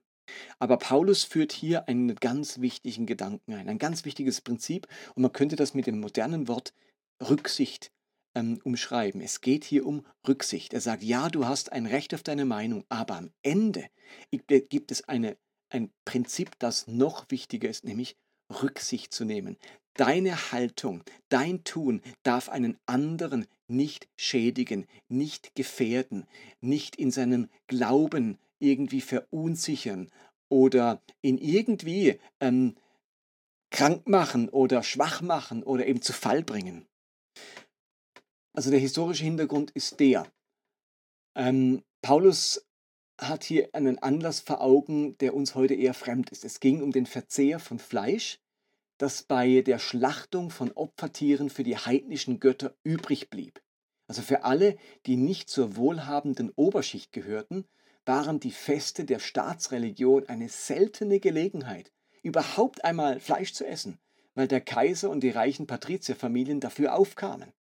Aber 0.59 0.77
Paulus 0.77 1.23
führt 1.23 1.53
hier 1.53 1.89
einen 1.89 2.17
ganz 2.17 2.61
wichtigen 2.61 3.07
Gedanken 3.07 3.55
ein, 3.55 3.69
ein 3.69 3.79
ganz 3.79 4.05
wichtiges 4.05 4.41
Prinzip 4.41 4.89
und 5.15 5.23
man 5.23 5.33
könnte 5.33 5.55
das 5.55 5.75
mit 5.75 5.87
dem 5.87 6.01
modernen 6.01 6.49
Wort 6.49 6.75
Rücksicht 7.23 7.93
ähm, 8.37 8.61
umschreiben. 8.63 9.21
Es 9.21 9.41
geht 9.41 9.65
hier 9.65 9.87
um 9.87 10.07
Rücksicht. 10.29 10.75
Er 10.75 10.81
sagt, 10.81 11.03
ja, 11.03 11.29
du 11.31 11.47
hast 11.47 11.73
ein 11.73 11.87
Recht 11.87 12.15
auf 12.15 12.23
deine 12.23 12.45
Meinung, 12.45 12.85
aber 12.89 13.17
am 13.17 13.31
Ende 13.43 13.89
gibt 14.31 14.93
es 14.93 15.09
eine, 15.09 15.37
ein 15.71 15.91
Prinzip, 16.05 16.51
das 16.59 16.87
noch 16.87 17.31
wichtiger 17.31 17.69
ist, 17.69 17.85
nämlich 17.85 18.17
Rücksicht 18.63 19.13
zu 19.13 19.25
nehmen. 19.25 19.57
Deine 19.95 20.53
Haltung, 20.53 21.03
dein 21.31 21.65
Tun 21.65 22.03
darf 22.23 22.51
einen 22.51 22.79
anderen 22.85 23.47
nicht 23.67 24.09
schädigen, 24.17 24.87
nicht 25.09 25.55
gefährden, 25.55 26.27
nicht 26.61 26.97
in 26.97 27.11
seinem 27.11 27.49
Glauben 27.67 28.39
irgendwie 28.59 29.01
verunsichern 29.01 30.11
oder 30.49 31.03
ihn 31.23 31.39
irgendwie 31.39 32.21
ähm, 32.41 32.77
krank 33.71 34.07
machen 34.07 34.51
oder 34.51 34.83
schwach 34.83 35.23
machen 35.23 35.63
oder 35.63 35.87
eben 35.87 36.03
zu 36.03 36.13
Fall 36.13 36.43
bringen. 36.43 36.87
Also 38.57 38.71
der 38.71 38.81
historische 38.81 39.23
Hintergrund 39.23 39.71
ist 39.73 40.01
der. 40.01 40.27
Ähm, 41.35 41.83
Paulus 42.01 42.67
hat 43.21 43.45
hier 43.45 43.69
einen 43.75 43.99
Anlass 43.99 44.41
vor 44.41 44.63
Augen, 44.63 45.19
der 45.19 45.35
uns 45.35 45.55
heute 45.55 45.75
eher 45.75 45.93
fremd 45.93 46.31
ist. 46.31 46.43
Es 46.43 46.59
ging 46.59 46.83
um 46.83 46.91
den 46.91 47.05
Verzehr 47.05 47.59
von 47.59 47.79
Fleisch, 47.79 48.41
das 48.97 49.25
bei 49.25 49.61
der 49.61 49.79
Schlachtung 49.79 50.49
von 50.49 50.73
Opfertieren 50.73 51.51
für 51.51 51.65
die 51.65 51.77
heidnischen 51.77 52.41
Götter 52.41 52.75
übrig 52.83 53.29
blieb. 53.29 53.61
Also 54.07 54.23
für 54.23 54.45
alle, 54.45 54.79
die 55.05 55.17
nicht 55.17 55.51
zur 55.51 55.77
wohlhabenden 55.77 56.51
Oberschicht 56.57 57.13
gehörten, 57.13 57.67
waren 58.07 58.41
die 58.41 58.53
Feste 58.53 59.05
der 59.05 59.19
Staatsreligion 59.19 60.31
eine 60.31 60.49
seltene 60.49 61.21
Gelegenheit, 61.21 61.93
überhaupt 62.23 62.87
einmal 62.87 63.21
Fleisch 63.21 63.53
zu 63.53 63.67
essen, 63.67 63.99
weil 64.35 64.49
der 64.49 64.63
Kaiser 64.63 65.11
und 65.11 65.21
die 65.21 65.31
reichen 65.31 65.67
Patrizierfamilien 65.67 66.61
dafür 66.61 66.95
aufkamen. 66.95 67.53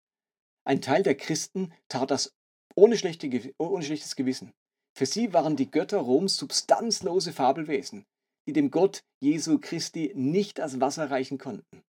Ein 0.65 0.81
Teil 0.81 1.03
der 1.03 1.15
Christen 1.15 1.71
tat 1.87 2.09
das 2.09 2.33
ohne, 2.75 2.97
schlechte, 2.97 3.53
ohne 3.59 3.83
schlechtes 3.83 4.15
Gewissen. 4.15 4.51
Für 4.97 5.05
sie 5.05 5.31
waren 5.31 5.55
die 5.55 5.69
Götter 5.69 5.99
Roms 5.99 6.37
substanzlose 6.37 7.33
Fabelwesen, 7.33 8.05
die 8.47 8.53
dem 8.53 8.71
Gott 8.71 9.03
Jesu 9.19 9.59
Christi 9.59 10.11
nicht 10.15 10.57
das 10.57 10.81
Wasser 10.81 11.11
reichen 11.11 11.37
konnten. 11.37 11.83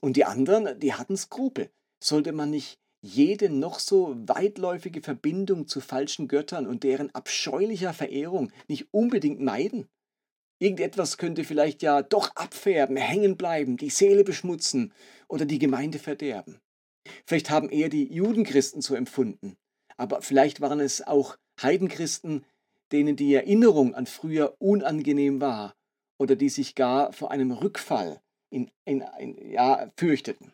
Und 0.00 0.16
die 0.16 0.24
anderen, 0.24 0.78
die 0.80 0.94
hatten 0.94 1.16
Skrupel. 1.16 1.70
Sollte 2.02 2.32
man 2.32 2.50
nicht 2.50 2.78
jede 3.02 3.50
noch 3.50 3.78
so 3.78 4.16
weitläufige 4.26 5.02
Verbindung 5.02 5.66
zu 5.66 5.80
falschen 5.80 6.28
Göttern 6.28 6.66
und 6.66 6.84
deren 6.84 7.14
abscheulicher 7.14 7.92
Verehrung 7.92 8.52
nicht 8.68 8.88
unbedingt 8.92 9.40
meiden? 9.40 9.88
Irgendetwas 10.60 11.18
könnte 11.18 11.44
vielleicht 11.44 11.82
ja 11.82 12.02
doch 12.02 12.34
abfärben, 12.36 12.96
hängen 12.96 13.36
bleiben, 13.36 13.76
die 13.76 13.90
Seele 13.90 14.24
beschmutzen 14.24 14.92
oder 15.28 15.44
die 15.44 15.58
Gemeinde 15.58 15.98
verderben. 15.98 16.60
Vielleicht 17.26 17.50
haben 17.50 17.70
eher 17.70 17.88
die 17.88 18.12
Judenchristen 18.12 18.82
so 18.82 18.94
empfunden, 18.94 19.56
aber 19.96 20.22
vielleicht 20.22 20.60
waren 20.60 20.80
es 20.80 21.06
auch 21.06 21.36
Heidenchristen, 21.60 22.44
denen 22.92 23.16
die 23.16 23.34
Erinnerung 23.34 23.94
an 23.94 24.06
früher 24.06 24.54
unangenehm 24.58 25.40
war 25.40 25.74
oder 26.18 26.36
die 26.36 26.48
sich 26.48 26.74
gar 26.74 27.12
vor 27.12 27.30
einem 27.30 27.52
Rückfall 27.52 28.20
in, 28.50 28.70
in, 28.84 29.04
in, 29.18 29.50
ja, 29.50 29.90
fürchteten. 29.96 30.52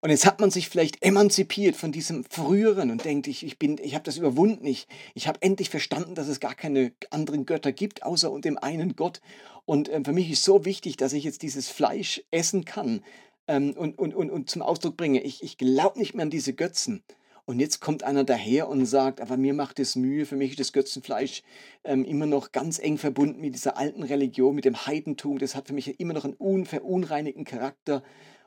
Und 0.00 0.10
jetzt 0.10 0.26
hat 0.26 0.40
man 0.40 0.52
sich 0.52 0.68
vielleicht 0.68 1.02
emanzipiert 1.02 1.74
von 1.74 1.90
diesem 1.90 2.24
Früheren 2.24 2.92
und 2.92 3.04
denkt, 3.04 3.26
ich, 3.26 3.44
ich, 3.44 3.56
ich 3.60 3.94
habe 3.94 4.04
das 4.04 4.16
überwunden, 4.16 4.64
ich, 4.64 4.86
ich 5.14 5.26
habe 5.26 5.42
endlich 5.42 5.70
verstanden, 5.70 6.14
dass 6.14 6.28
es 6.28 6.38
gar 6.38 6.54
keine 6.54 6.92
anderen 7.10 7.46
Götter 7.46 7.72
gibt, 7.72 8.04
außer 8.04 8.38
dem 8.40 8.58
einen 8.58 8.94
Gott. 8.94 9.20
Und 9.64 9.88
äh, 9.88 10.00
für 10.04 10.12
mich 10.12 10.30
ist 10.30 10.44
so 10.44 10.64
wichtig, 10.64 10.96
dass 10.98 11.12
ich 11.12 11.24
jetzt 11.24 11.42
dieses 11.42 11.68
Fleisch 11.68 12.22
essen 12.30 12.64
kann 12.64 13.02
ähm, 13.48 13.72
und, 13.76 13.98
und, 13.98 14.14
und, 14.14 14.30
und 14.30 14.48
zum 14.48 14.62
Ausdruck 14.62 14.96
bringe, 14.96 15.22
ich, 15.22 15.42
ich 15.42 15.58
glaube 15.58 15.98
nicht 15.98 16.14
mehr 16.14 16.22
an 16.24 16.30
diese 16.30 16.52
Götzen. 16.52 17.02
Und 17.46 17.60
jetzt 17.60 17.80
kommt 17.80 18.02
einer 18.02 18.24
daher 18.24 18.68
und 18.68 18.84
sagt, 18.84 19.22
aber 19.22 19.38
mir 19.38 19.54
macht 19.54 19.80
es 19.80 19.96
Mühe, 19.96 20.26
für 20.26 20.36
mich 20.36 20.50
ist 20.50 20.60
das 20.60 20.74
Götzenfleisch 20.74 21.42
ähm, 21.82 22.04
immer 22.04 22.26
noch 22.26 22.52
ganz 22.52 22.78
eng 22.78 22.98
verbunden 22.98 23.40
mit 23.40 23.54
dieser 23.54 23.78
alten 23.78 24.02
Religion, 24.02 24.54
mit 24.54 24.66
dem 24.66 24.86
Heidentum. 24.86 25.38
Das 25.38 25.54
hat 25.54 25.68
für 25.68 25.72
mich 25.72 25.98
immer 25.98 26.12
noch 26.12 26.24
einen 26.24 26.34
unverunreinigten 26.34 27.46
Charakter. 27.46 28.02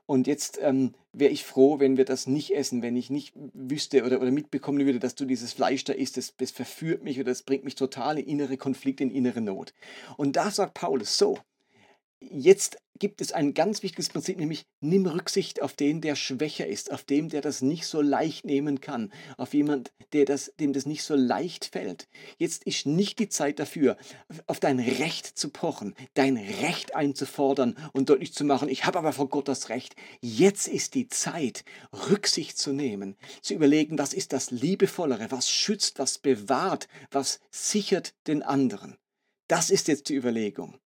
Und 0.06 0.28
jetzt 0.28 0.60
ähm, 0.62 0.94
wäre 1.14 1.32
ich 1.32 1.44
froh, 1.44 1.80
wenn 1.80 1.98
wir 1.98 2.06
das 2.06 2.28
nicht 2.28 2.54
essen, 2.54 2.84
wenn 2.84 2.96
ich 2.96 3.10
nicht 3.10 3.34
wüsste 3.54 4.04
oder, 4.04 4.22
oder 4.22 4.30
mitbekommen 4.30 4.86
würde, 4.86 5.00
dass 5.00 5.16
du 5.16 5.26
dieses 5.26 5.54
Fleisch 5.54 5.84
da 5.84 5.94
isst. 5.94 6.18
Das, 6.18 6.36
das 6.38 6.52
verführt 6.52 7.04
mich 7.04 7.18
oder 7.18 7.32
das 7.32 7.42
bringt 7.42 7.64
mich 7.64 7.74
total 7.74 8.20
in 8.20 8.28
innere 8.28 8.58
Konflikte, 8.58 9.04
in 9.04 9.10
innere 9.10 9.42
Not. 9.42 9.74
Und 10.18 10.36
da 10.36 10.52
sagt 10.52 10.76
Paulus 10.76 11.18
so, 11.18 11.40
jetzt 12.22 12.78
gibt 13.02 13.20
es 13.20 13.32
ein 13.32 13.56
ganz 13.56 13.82
wichtiges 13.82 14.10
Prinzip, 14.10 14.38
nämlich 14.38 14.64
nimm 14.80 15.08
Rücksicht 15.08 15.64
auf 15.64 15.74
den, 15.74 16.02
der 16.02 16.16
schwächer 16.16 16.68
ist, 16.68 16.92
auf 16.92 17.04
den, 17.04 17.30
der 17.30 17.42
das 17.42 17.64
nicht 17.64 17.88
so 17.88 18.00
leicht 18.00 18.46
nehmen 18.46 18.80
kann, 18.80 19.12
auf 19.38 19.56
jemand, 19.56 19.92
der 20.14 20.26
das, 20.26 20.54
dem 20.60 20.72
das 20.72 20.86
nicht 20.86 21.02
so 21.04 21.16
leicht 21.16 21.66
fällt. 21.66 22.08
Jetzt 22.38 22.64
ist 22.64 22.86
nicht 22.86 23.18
die 23.18 23.28
Zeit 23.28 23.58
dafür, 23.58 23.98
auf 24.46 24.60
dein 24.60 24.80
Recht 24.80 25.26
zu 25.26 25.50
pochen, 25.50 25.96
dein 26.14 26.38
Recht 26.38 26.96
einzufordern 26.96 27.76
und 27.92 28.10
deutlich 28.10 28.34
zu 28.34 28.44
machen, 28.44 28.70
ich 28.70 28.86
habe 28.86 29.00
aber 29.00 29.14
vor 29.14 29.30
Gott 29.30 29.48
das 29.48 29.70
Recht. 29.70 29.96
Jetzt 30.22 30.68
ist 30.68 30.94
die 30.94 31.08
Zeit, 31.08 31.66
Rücksicht 32.12 32.60
zu 32.60 32.72
nehmen, 32.72 33.18
zu 33.42 33.56
überlegen, 33.56 33.98
was 33.98 34.14
ist 34.14 34.32
das 34.32 34.52
Liebevollere, 34.52 35.32
was 35.32 35.50
schützt, 35.50 35.98
was 35.98 36.20
bewahrt, 36.20 36.88
was 37.10 37.40
sichert 37.50 38.14
den 38.28 38.44
anderen. 38.44 38.96
Das 39.48 39.72
ist 39.72 39.88
jetzt 39.88 40.10
die 40.10 40.16
Überlegung. 40.16 40.78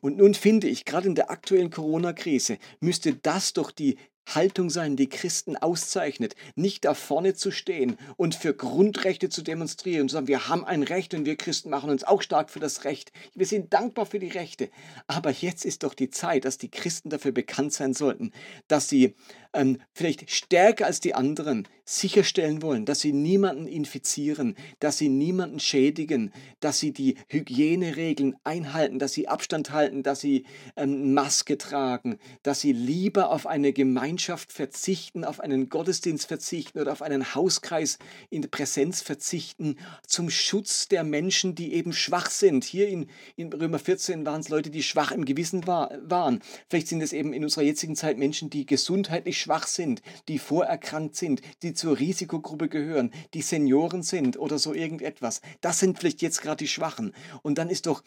Und 0.00 0.16
nun 0.16 0.34
finde 0.34 0.68
ich, 0.68 0.84
gerade 0.84 1.08
in 1.08 1.14
der 1.14 1.30
aktuellen 1.30 1.70
Corona-Krise 1.70 2.58
müsste 2.80 3.14
das 3.14 3.52
doch 3.52 3.70
die 3.70 3.96
Haltung 4.34 4.70
sein, 4.70 4.96
die 4.96 5.08
Christen 5.08 5.56
auszeichnet, 5.56 6.34
nicht 6.56 6.84
da 6.84 6.94
vorne 6.94 7.34
zu 7.34 7.50
stehen 7.50 7.96
und 8.16 8.34
für 8.34 8.54
Grundrechte 8.54 9.28
zu 9.28 9.42
demonstrieren 9.42 10.08
sagen, 10.08 10.26
wir 10.26 10.48
haben 10.48 10.64
ein 10.64 10.82
Recht 10.82 11.14
und 11.14 11.24
wir 11.26 11.36
Christen 11.36 11.70
machen 11.70 11.90
uns 11.90 12.04
auch 12.04 12.22
stark 12.22 12.50
für 12.50 12.58
das 12.58 12.84
Recht. 12.84 13.12
Wir 13.34 13.46
sind 13.46 13.72
dankbar 13.72 14.06
für 14.06 14.18
die 14.18 14.28
Rechte. 14.28 14.70
Aber 15.06 15.30
jetzt 15.30 15.64
ist 15.64 15.84
doch 15.84 15.94
die 15.94 16.10
Zeit, 16.10 16.44
dass 16.44 16.58
die 16.58 16.70
Christen 16.70 17.10
dafür 17.10 17.32
bekannt 17.32 17.72
sein 17.72 17.94
sollten, 17.94 18.32
dass 18.66 18.88
sie 18.88 19.14
ähm, 19.56 19.78
vielleicht 19.92 20.30
stärker 20.30 20.86
als 20.86 21.00
die 21.00 21.14
anderen 21.14 21.66
sicherstellen 21.88 22.62
wollen, 22.62 22.84
dass 22.84 23.00
sie 23.00 23.12
niemanden 23.12 23.68
infizieren, 23.68 24.56
dass 24.80 24.98
sie 24.98 25.08
niemanden 25.08 25.60
schädigen, 25.60 26.32
dass 26.58 26.80
sie 26.80 26.92
die 26.92 27.16
Hygieneregeln 27.28 28.36
einhalten, 28.42 28.98
dass 28.98 29.12
sie 29.12 29.28
Abstand 29.28 29.70
halten, 29.70 30.02
dass 30.02 30.20
sie 30.20 30.46
ähm, 30.76 31.14
Maske 31.14 31.56
tragen, 31.56 32.18
dass 32.42 32.60
sie 32.60 32.72
lieber 32.72 33.30
auf 33.30 33.46
eine 33.46 33.72
Gemeinschaft 33.72 34.52
verzichten, 34.52 35.24
auf 35.24 35.38
einen 35.38 35.68
Gottesdienst 35.68 36.26
verzichten 36.26 36.80
oder 36.80 36.90
auf 36.90 37.02
einen 37.02 37.36
Hauskreis 37.36 37.98
in 38.30 38.50
Präsenz 38.50 39.00
verzichten, 39.00 39.76
zum 40.06 40.28
Schutz 40.28 40.88
der 40.88 41.04
Menschen, 41.04 41.54
die 41.54 41.72
eben 41.72 41.92
schwach 41.92 42.30
sind. 42.30 42.64
Hier 42.64 42.88
in, 42.88 43.06
in 43.36 43.52
Römer 43.52 43.78
14 43.78 44.26
waren 44.26 44.40
es 44.40 44.48
Leute, 44.48 44.70
die 44.70 44.82
schwach 44.82 45.12
im 45.12 45.24
Gewissen 45.24 45.68
war, 45.68 45.92
waren. 46.02 46.40
Vielleicht 46.68 46.88
sind 46.88 47.00
es 47.00 47.12
eben 47.12 47.32
in 47.32 47.44
unserer 47.44 47.62
jetzigen 47.64 47.94
Zeit 47.94 48.18
Menschen, 48.18 48.50
die 48.50 48.66
gesundheitlich 48.66 49.40
schwach 49.46 49.68
sind, 49.68 50.02
die 50.26 50.40
vorerkrankt 50.40 51.14
sind, 51.14 51.40
die 51.62 51.72
zur 51.72 52.00
Risikogruppe 52.00 52.68
gehören, 52.68 53.12
die 53.32 53.42
Senioren 53.42 54.02
sind 54.02 54.36
oder 54.36 54.58
so 54.58 54.74
irgendetwas. 54.74 55.40
Das 55.60 55.78
sind 55.78 56.00
vielleicht 56.00 56.20
jetzt 56.20 56.42
gerade 56.42 56.56
die 56.56 56.66
Schwachen. 56.66 57.12
Und 57.42 57.58
dann 57.58 57.70
ist 57.70 57.86
doch, 57.86 58.02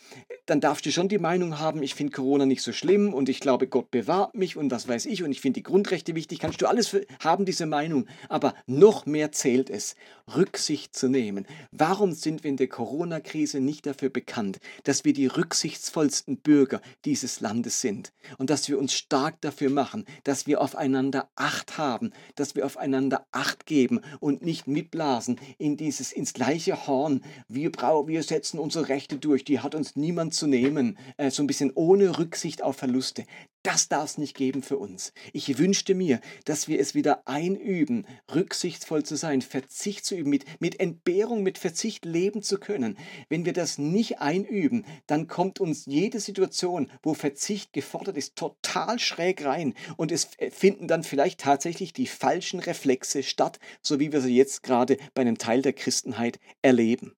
dann 0.46 0.60
darfst 0.60 0.86
du 0.86 0.92
schon 0.92 1.08
die 1.08 1.18
Meinung 1.18 1.58
haben, 1.58 1.82
ich 1.82 1.96
finde 1.96 2.12
Corona 2.12 2.46
nicht 2.46 2.62
so 2.62 2.74
schlimm 2.74 3.14
und 3.14 3.30
ich 3.30 3.40
glaube, 3.40 3.68
Gott 3.68 3.90
bewahrt 3.90 4.36
mich 4.36 4.58
und 4.58 4.70
was 4.70 4.90
weiß 4.90 5.06
ich 5.06 5.24
und 5.24 5.32
ich 5.32 5.40
finde 5.40 5.60
die 5.60 5.64
Grundrechte 5.64 6.14
wichtig. 6.14 6.40
Kannst 6.40 6.62
du 6.62 6.68
alles 6.68 6.94
haben, 7.24 7.46
diese 7.46 7.66
Meinung. 7.66 8.06
Aber 8.28 8.54
noch 8.66 9.06
mehr 9.06 9.32
zählt 9.32 9.70
es, 9.70 9.96
Rücksicht 10.36 10.94
zu 10.94 11.08
nehmen. 11.08 11.48
Warum 11.72 12.12
sind 12.12 12.44
wir 12.44 12.50
in 12.50 12.58
der 12.58 12.68
Corona-Krise 12.68 13.62
nicht 13.62 13.86
dafür 13.86 14.10
bekannt, 14.10 14.60
dass 14.84 15.06
wir 15.06 15.14
die 15.14 15.28
rücksichtsvollsten 15.28 16.38
Bürger 16.38 16.82
dieses 17.06 17.40
Landes 17.40 17.80
sind 17.80 18.12
und 18.38 18.50
dass 18.50 18.68
wir 18.68 18.78
uns 18.78 18.94
stark 18.94 19.40
dafür 19.40 19.70
machen, 19.70 20.06
dass 20.26 20.48
wir 20.48 20.60
aufeinander 20.60 21.19
Acht 21.36 21.78
haben, 21.78 22.12
dass 22.36 22.56
wir 22.56 22.66
aufeinander 22.66 23.26
Acht 23.32 23.66
geben 23.66 24.02
und 24.20 24.42
nicht 24.42 24.68
mitblasen 24.68 25.40
in 25.58 25.76
dieses 25.76 26.12
ins 26.12 26.34
gleiche 26.34 26.88
Horn. 26.88 27.22
Wir, 27.48 27.72
brauchen, 27.72 28.08
wir 28.08 28.24
setzen 28.24 28.60
unsere 28.60 28.90
Rechte 28.90 29.18
durch, 29.18 29.44
die 29.44 29.60
hat 29.60 29.76
uns 29.76 29.96
niemand 29.96 30.34
zu 30.34 30.48
nehmen, 30.48 30.98
äh, 31.18 31.32
so 31.32 31.44
ein 31.44 31.48
bisschen 31.48 31.72
ohne 31.76 32.18
Rücksicht 32.18 32.62
auf 32.62 32.78
Verluste. 32.78 33.26
Das 33.64 33.90
darf 33.90 34.06
es 34.12 34.18
nicht 34.18 34.38
geben 34.38 34.64
für 34.64 34.78
uns. 34.78 35.12
Ich 35.34 35.58
wünschte 35.58 35.94
mir, 35.94 36.22
dass 36.46 36.70
wir 36.70 36.80
es 36.80 36.96
wieder 36.96 37.28
einüben, 37.28 38.08
rücksichtsvoll 38.34 39.04
zu 39.04 39.18
sein, 39.18 39.42
Verzicht 39.42 40.06
zu 40.06 40.16
üben, 40.16 40.30
mit, 40.30 40.46
mit 40.62 40.80
Entbehrung, 40.80 41.44
mit 41.44 41.58
Verzicht 41.58 42.06
leben 42.06 42.42
zu 42.42 42.58
können. 42.58 42.98
Wenn 43.28 43.44
wir 43.44 43.52
das 43.52 43.78
nicht 43.78 44.20
einüben, 44.20 44.86
dann 45.08 45.28
kommt 45.28 45.60
uns 45.60 45.86
jede 45.86 46.22
Situation, 46.22 46.90
wo 47.04 47.14
Verzicht 47.14 47.74
gefordert 47.74 48.16
ist, 48.16 48.38
total 48.38 48.98
schräg 48.98 49.44
rein 49.44 49.74
und 49.98 50.14
es 50.14 50.30
finden 50.52 50.88
dann 50.88 51.04
vielleicht 51.04 51.42
tatsächlich 51.42 51.92
die 51.92 52.08
falschen 52.08 52.62
Reflexe 52.62 53.24
statt, 53.24 53.60
so 53.82 54.00
wie 54.00 54.14
wir 54.14 54.22
sie 54.22 54.36
jetzt 54.38 54.64
gerade 54.64 54.98
bei 55.14 55.22
einem 55.22 55.38
Teil 55.38 55.62
der 55.62 55.74
Christenheit 55.74 56.40
erleben. 56.62 57.14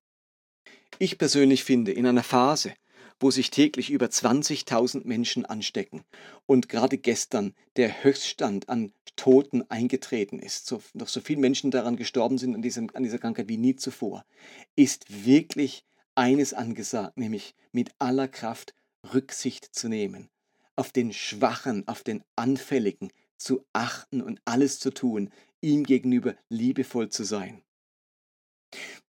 Ich 0.98 1.20
persönlich 1.20 1.64
finde, 1.64 1.92
in 1.92 2.06
einer 2.06 2.24
Phase, 2.24 2.74
wo 3.22 3.32
sich 3.32 3.52
täglich 3.52 3.90
über 3.92 4.08
20.000 4.08 5.06
Menschen 5.06 5.46
anstecken 5.46 6.04
und 6.46 6.68
gerade 6.68 6.98
gestern 6.98 7.54
der 7.78 8.04
Höchststand 8.04 8.68
an 8.68 8.92
Toten 9.16 9.64
eingetreten 9.70 10.40
ist, 10.40 10.66
so, 10.66 10.82
noch 10.94 11.08
so 11.08 11.22
viele 11.22 11.40
Menschen 11.40 11.70
daran 11.70 11.96
gestorben 11.96 12.38
sind 12.38 12.56
an, 12.56 12.62
diesem, 12.62 12.90
an 12.94 13.04
dieser 13.04 13.20
Krankheit 13.20 13.48
wie 13.48 13.58
nie 13.58 13.76
zuvor, 13.76 14.26
ist 14.76 15.26
wirklich 15.26 15.86
eines 16.16 16.54
angesagt, 16.54 17.18
nämlich 17.18 17.54
mit 17.72 17.92
aller 18.00 18.28
Kraft 18.28 18.74
Rücksicht 19.14 19.74
zu 19.74 19.88
nehmen, 19.88 20.30
auf 20.76 20.92
den 20.92 21.14
Schwachen, 21.14 21.88
auf 21.88 22.04
den 22.04 22.24
Anfälligen 22.36 23.12
zu 23.38 23.64
achten 23.74 24.22
und 24.22 24.42
alles 24.46 24.80
zu 24.80 24.92
tun, 24.92 25.30
ihm 25.62 25.84
gegenüber 25.84 26.36
liebevoll 26.50 27.10
zu 27.10 27.24
sein. 27.24 27.62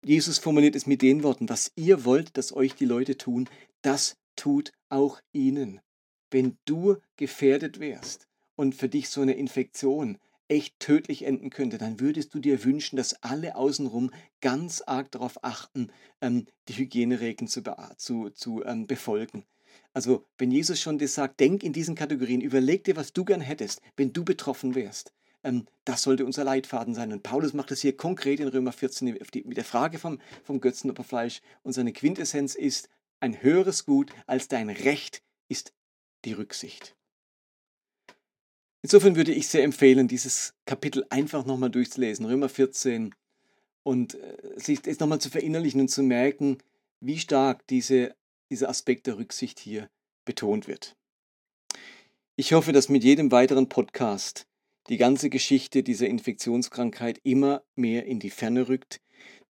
Jesus 0.03 0.39
formuliert 0.39 0.75
es 0.75 0.87
mit 0.87 1.03
den 1.03 1.23
Worten, 1.23 1.49
was 1.49 1.73
ihr 1.77 2.05
wollt, 2.05 2.37
dass 2.37 2.55
euch 2.55 2.75
die 2.75 2.87
Leute 2.87 3.19
tun, 3.19 3.49
das 3.83 4.17
tut 4.37 4.73
auch 4.89 5.21
ihnen. 5.33 5.81
Wenn 6.31 6.59
du 6.65 6.97
gefährdet 7.17 7.81
wärst 7.81 8.27
und 8.57 8.75
für 8.75 8.89
dich 8.89 9.09
so 9.09 9.21
eine 9.21 9.35
Infektion 9.35 10.19
echt 10.49 10.79
tödlich 10.81 11.23
enden 11.23 11.51
könnte, 11.51 11.79
dann 11.79 12.01
würdest 12.01 12.35
du 12.35 12.41
dir 12.41 12.65
wünschen, 12.65 12.97
dass 12.97 13.23
alle 13.23 13.55
außenrum 13.57 14.11
ganz 14.41 14.83
arg 14.85 15.11
darauf 15.13 15.45
achten, 15.45 15.91
ähm, 16.21 16.47
die 16.69 16.77
Hygieneregeln 16.77 17.49
zu, 17.49 17.63
zu, 17.97 18.31
zu 18.31 18.65
ähm, 18.65 18.87
befolgen. 18.87 19.45
Also 19.93 20.27
wenn 20.39 20.51
Jesus 20.51 20.81
schon 20.81 20.99
das 20.99 21.15
sagt, 21.15 21.41
denk 21.41 21.63
in 21.63 21.73
diesen 21.73 21.95
Kategorien, 21.95 22.41
überleg 22.41 22.85
dir, 22.85 22.97
was 22.97 23.13
du 23.13 23.25
gern 23.25 23.41
hättest, 23.41 23.81
wenn 23.97 24.13
du 24.13 24.25
betroffen 24.25 24.75
wärst. 24.75 25.13
Ähm, 25.43 25.67
das 25.85 26.03
sollte 26.03 26.27
unser 26.27 26.45
Leitfaden 26.45 26.95
sein. 26.95 27.13
Und 27.13 27.23
Paulus 27.23 27.53
macht 27.53 27.71
es 27.71 27.81
hier 27.81 27.97
konkret 27.97 28.41
in 28.41 28.49
Römer 28.49 28.73
14 28.73 29.19
mit 29.45 29.57
der 29.57 29.65
Frage 29.65 29.99
vom, 29.99 30.19
vom 30.43 30.61
Götzenopferfleisch. 30.61 31.41
Und 31.63 31.73
seine 31.73 31.93
Quintessenz 31.93 32.55
ist, 32.55 32.89
ein 33.21 33.43
höheres 33.43 33.85
Gut 33.85 34.11
als 34.27 34.49
dein 34.49 34.71
Recht 34.71 35.23
ist 35.49 35.73
die 36.25 36.33
Rücksicht. 36.33 36.97
Insofern 38.83 39.15
würde 39.15 39.33
ich 39.33 39.49
sehr 39.49 39.63
empfehlen, 39.63 40.09
dieses 40.09 40.55
Kapitel 40.65 41.05
einfach 41.11 41.45
nochmal 41.45 41.71
durchzulesen, 41.71 42.25
Römer 42.25 42.49
14, 42.49 43.15
und 43.83 44.15
äh, 44.15 44.37
sich 44.57 44.81
das 44.83 44.99
nochmal 44.99 45.21
zu 45.21 45.31
verinnerlichen 45.31 45.83
und 45.83 45.89
zu 45.89 46.03
merken, 46.03 46.59
wie 47.01 47.19
stark 47.19 47.67
diese, 47.69 48.15
dieser 48.51 48.69
Aspekt 48.69 49.07
der 49.07 49.19
Rücksicht 49.19 49.59
hier 49.59 49.91
betont 50.25 50.67
wird. 50.67 50.97
Ich 52.37 52.53
hoffe, 52.53 52.73
dass 52.73 52.89
mit 52.89 53.05
jedem 53.05 53.33
weiteren 53.33 53.69
Podcast 53.69 54.47
die 54.89 54.97
ganze 54.97 55.29
Geschichte 55.29 55.83
dieser 55.83 56.07
Infektionskrankheit 56.07 57.21
immer 57.23 57.63
mehr 57.75 58.07
in 58.07 58.19
die 58.19 58.31
Ferne 58.31 58.69
rückt, 58.69 59.01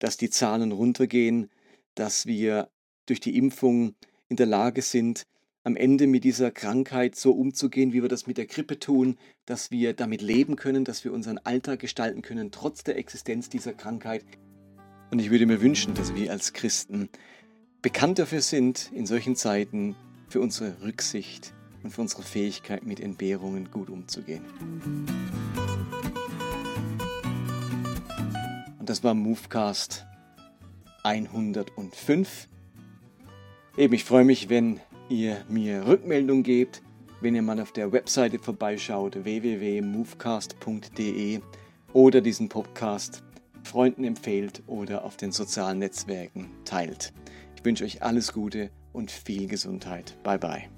dass 0.00 0.16
die 0.16 0.30
Zahlen 0.30 0.72
runtergehen, 0.72 1.50
dass 1.94 2.26
wir 2.26 2.70
durch 3.06 3.20
die 3.20 3.36
Impfung 3.36 3.94
in 4.28 4.36
der 4.36 4.46
Lage 4.46 4.82
sind, 4.82 5.24
am 5.62 5.76
Ende 5.76 6.06
mit 6.06 6.24
dieser 6.24 6.50
Krankheit 6.50 7.16
so 7.16 7.32
umzugehen, 7.32 7.92
wie 7.92 8.02
wir 8.02 8.08
das 8.08 8.26
mit 8.26 8.38
der 8.38 8.46
Grippe 8.46 8.78
tun, 8.78 9.18
dass 9.44 9.70
wir 9.70 9.92
damit 9.92 10.22
leben 10.22 10.56
können, 10.56 10.84
dass 10.84 11.04
wir 11.04 11.12
unseren 11.12 11.38
Alltag 11.38 11.80
gestalten 11.80 12.22
können, 12.22 12.50
trotz 12.50 12.82
der 12.82 12.96
Existenz 12.96 13.48
dieser 13.50 13.74
Krankheit. 13.74 14.24
Und 15.10 15.18
ich 15.18 15.30
würde 15.30 15.46
mir 15.46 15.60
wünschen, 15.60 15.94
dass 15.94 16.14
wir 16.14 16.30
als 16.30 16.52
Christen 16.52 17.10
bekannt 17.82 18.18
dafür 18.18 18.40
sind, 18.40 18.90
in 18.94 19.06
solchen 19.06 19.36
Zeiten 19.36 19.96
für 20.28 20.40
unsere 20.40 20.82
Rücksicht 20.82 21.52
und 21.82 21.90
für 21.90 22.00
unsere 22.00 22.22
Fähigkeit, 22.22 22.84
mit 22.84 23.00
Entbehrungen 23.00 23.70
gut 23.70 23.90
umzugehen. 23.90 24.44
Und 28.78 28.88
das 28.88 29.02
war 29.02 29.14
Movecast 29.14 30.06
105. 31.02 32.48
Eben, 33.76 33.94
ich 33.94 34.04
freue 34.04 34.24
mich, 34.24 34.48
wenn 34.48 34.80
ihr 35.09 35.44
mir 35.48 35.87
Rückmeldung 35.87 36.42
gebt, 36.42 36.83
wenn 37.20 37.35
ihr 37.35 37.42
mal 37.42 37.61
auf 37.61 37.72
der 37.72 37.92
Webseite 37.92 38.38
vorbeischaut, 38.38 39.24
www.movecast.de 39.24 41.40
oder 41.92 42.20
diesen 42.20 42.48
Podcast 42.48 43.24
Freunden 43.62 44.04
empfehlt 44.04 44.62
oder 44.66 45.04
auf 45.04 45.16
den 45.16 45.33
sozialen 45.33 45.78
Netzwerken 45.78 46.50
teilt. 46.64 47.12
Ich 47.56 47.64
wünsche 47.64 47.85
euch 47.85 48.02
alles 48.02 48.33
Gute 48.33 48.70
und 48.92 49.11
viel 49.11 49.46
Gesundheit. 49.46 50.16
Bye 50.22 50.38
bye. 50.38 50.68